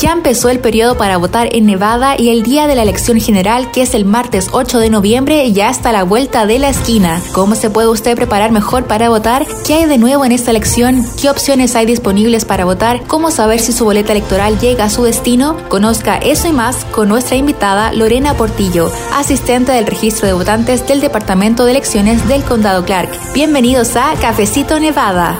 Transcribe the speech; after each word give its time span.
Ya 0.00 0.12
empezó 0.12 0.48
el 0.48 0.60
periodo 0.60 0.96
para 0.96 1.18
votar 1.18 1.54
en 1.54 1.66
Nevada 1.66 2.14
y 2.18 2.30
el 2.30 2.42
día 2.42 2.66
de 2.66 2.74
la 2.74 2.84
elección 2.84 3.20
general, 3.20 3.70
que 3.70 3.82
es 3.82 3.92
el 3.92 4.06
martes 4.06 4.48
8 4.50 4.78
de 4.78 4.88
noviembre, 4.88 5.52
ya 5.52 5.68
está 5.68 5.90
a 5.90 5.92
la 5.92 6.04
vuelta 6.04 6.46
de 6.46 6.58
la 6.58 6.70
esquina. 6.70 7.20
¿Cómo 7.32 7.54
se 7.54 7.68
puede 7.68 7.88
usted 7.88 8.16
preparar 8.16 8.50
mejor 8.50 8.86
para 8.86 9.10
votar? 9.10 9.46
¿Qué 9.66 9.74
hay 9.74 9.84
de 9.84 9.98
nuevo 9.98 10.24
en 10.24 10.32
esta 10.32 10.52
elección? 10.52 11.04
¿Qué 11.20 11.28
opciones 11.28 11.76
hay 11.76 11.84
disponibles 11.84 12.46
para 12.46 12.64
votar? 12.64 13.02
¿Cómo 13.08 13.30
saber 13.30 13.60
si 13.60 13.72
su 13.72 13.84
boleta 13.84 14.12
electoral 14.12 14.58
llega 14.58 14.84
a 14.84 14.90
su 14.90 15.02
destino? 15.02 15.58
Conozca 15.68 16.16
eso 16.16 16.48
y 16.48 16.52
más 16.52 16.86
con 16.86 17.10
nuestra 17.10 17.36
invitada 17.36 17.92
Lorena 17.92 18.32
Portillo, 18.32 18.90
asistente 19.12 19.72
del 19.72 19.86
registro 19.86 20.26
de 20.26 20.32
votantes 20.32 20.88
del 20.88 21.02
Departamento 21.02 21.66
de 21.66 21.72
Elecciones 21.72 22.26
del 22.26 22.42
Condado 22.42 22.86
Clark. 22.86 23.10
Bienvenidos 23.34 23.96
a 23.96 24.14
Cafecito 24.18 24.80
Nevada. 24.80 25.38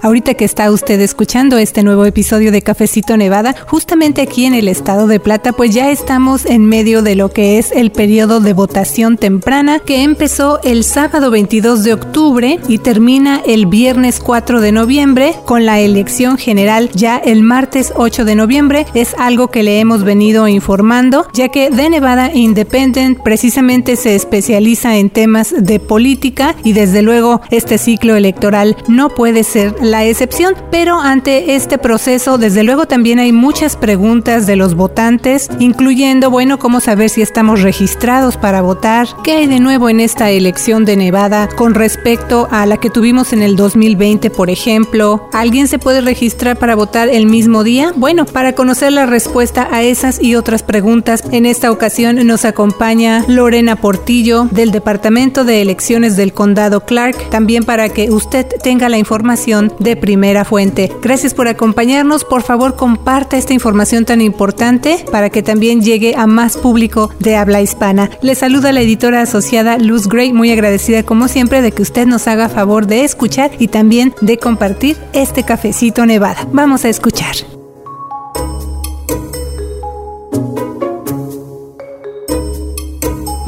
Ahorita 0.00 0.34
que 0.34 0.44
está 0.44 0.70
usted 0.70 1.00
escuchando 1.00 1.58
este 1.58 1.82
nuevo 1.82 2.04
episodio 2.04 2.52
de 2.52 2.62
Cafecito 2.62 3.16
Nevada, 3.16 3.54
justamente 3.66 4.22
aquí 4.22 4.44
en 4.44 4.54
el 4.54 4.68
estado 4.68 5.08
de 5.08 5.18
Plata, 5.18 5.52
pues 5.52 5.74
ya 5.74 5.90
estamos 5.90 6.46
en 6.46 6.66
medio 6.66 7.02
de 7.02 7.16
lo 7.16 7.30
que 7.30 7.58
es 7.58 7.72
el 7.72 7.90
periodo 7.90 8.38
de 8.40 8.52
votación 8.52 9.16
temprana 9.16 9.80
que 9.80 10.04
empezó 10.04 10.60
el 10.62 10.84
sábado 10.84 11.32
22 11.32 11.82
de 11.82 11.94
octubre 11.94 12.60
y 12.68 12.78
termina 12.78 13.42
el 13.44 13.66
viernes 13.66 14.20
4 14.20 14.60
de 14.60 14.70
noviembre 14.70 15.34
con 15.44 15.66
la 15.66 15.80
elección 15.80 16.38
general 16.38 16.90
ya 16.94 17.16
el 17.16 17.42
martes 17.42 17.92
8 17.96 18.24
de 18.24 18.36
noviembre. 18.36 18.86
Es 18.94 19.14
algo 19.18 19.48
que 19.48 19.64
le 19.64 19.80
hemos 19.80 20.04
venido 20.04 20.46
informando, 20.46 21.26
ya 21.32 21.48
que 21.48 21.70
The 21.70 21.90
Nevada 21.90 22.32
Independent 22.32 23.18
precisamente 23.22 23.96
se 23.96 24.14
especializa 24.14 24.96
en 24.96 25.10
temas 25.10 25.52
de 25.58 25.80
política 25.80 26.54
y 26.62 26.72
desde 26.72 27.02
luego 27.02 27.40
este 27.50 27.78
ciclo 27.78 28.14
electoral 28.14 28.76
no 28.86 29.08
puede 29.08 29.42
ser 29.42 29.74
la 29.90 30.04
excepción, 30.04 30.54
pero 30.70 31.00
ante 31.00 31.54
este 31.54 31.78
proceso 31.78 32.38
desde 32.38 32.62
luego 32.62 32.86
también 32.86 33.18
hay 33.18 33.32
muchas 33.32 33.76
preguntas 33.76 34.46
de 34.46 34.56
los 34.56 34.74
votantes, 34.74 35.48
incluyendo, 35.58 36.30
bueno, 36.30 36.58
cómo 36.58 36.80
saber 36.80 37.10
si 37.10 37.22
estamos 37.22 37.62
registrados 37.62 38.36
para 38.36 38.60
votar, 38.60 39.08
qué 39.24 39.32
hay 39.32 39.46
de 39.46 39.60
nuevo 39.60 39.88
en 39.88 40.00
esta 40.00 40.30
elección 40.30 40.84
de 40.84 40.96
Nevada 40.96 41.48
con 41.48 41.74
respecto 41.74 42.48
a 42.50 42.66
la 42.66 42.76
que 42.78 42.90
tuvimos 42.90 43.32
en 43.32 43.42
el 43.42 43.56
2020, 43.56 44.30
por 44.30 44.50
ejemplo, 44.50 45.28
¿alguien 45.32 45.68
se 45.68 45.78
puede 45.78 46.00
registrar 46.00 46.58
para 46.58 46.74
votar 46.74 47.08
el 47.08 47.26
mismo 47.26 47.64
día? 47.64 47.92
Bueno, 47.96 48.26
para 48.26 48.54
conocer 48.54 48.92
la 48.92 49.06
respuesta 49.06 49.68
a 49.70 49.82
esas 49.82 50.22
y 50.22 50.34
otras 50.34 50.62
preguntas, 50.62 51.24
en 51.32 51.46
esta 51.46 51.70
ocasión 51.70 52.26
nos 52.26 52.44
acompaña 52.44 53.24
Lorena 53.26 53.76
Portillo 53.76 54.48
del 54.50 54.70
Departamento 54.70 55.44
de 55.44 55.62
Elecciones 55.62 56.16
del 56.16 56.32
Condado 56.32 56.84
Clark, 56.84 57.30
también 57.30 57.64
para 57.64 57.88
que 57.88 58.10
usted 58.10 58.46
tenga 58.62 58.88
la 58.88 58.98
información 58.98 59.72
de 59.78 59.96
primera 59.96 60.44
fuente. 60.44 60.92
Gracias 61.02 61.34
por 61.34 61.48
acompañarnos. 61.48 62.24
Por 62.24 62.42
favor, 62.42 62.76
comparta 62.76 63.36
esta 63.36 63.54
información 63.54 64.04
tan 64.04 64.20
importante 64.20 65.04
para 65.10 65.30
que 65.30 65.42
también 65.42 65.82
llegue 65.82 66.14
a 66.16 66.26
más 66.26 66.56
público 66.56 67.10
de 67.18 67.36
habla 67.36 67.62
hispana. 67.62 68.10
Le 68.22 68.34
saluda 68.34 68.72
la 68.72 68.80
editora 68.80 69.22
asociada 69.22 69.78
Luz 69.78 70.08
Gray, 70.08 70.32
muy 70.32 70.50
agradecida 70.50 71.02
como 71.02 71.28
siempre 71.28 71.62
de 71.62 71.72
que 71.72 71.82
usted 71.82 72.06
nos 72.06 72.26
haga 72.26 72.48
favor 72.48 72.86
de 72.86 73.04
escuchar 73.04 73.50
y 73.58 73.68
también 73.68 74.14
de 74.20 74.38
compartir 74.38 74.96
este 75.12 75.42
cafecito 75.42 76.06
Nevada. 76.06 76.46
Vamos 76.52 76.84
a 76.84 76.88
escuchar. 76.88 77.36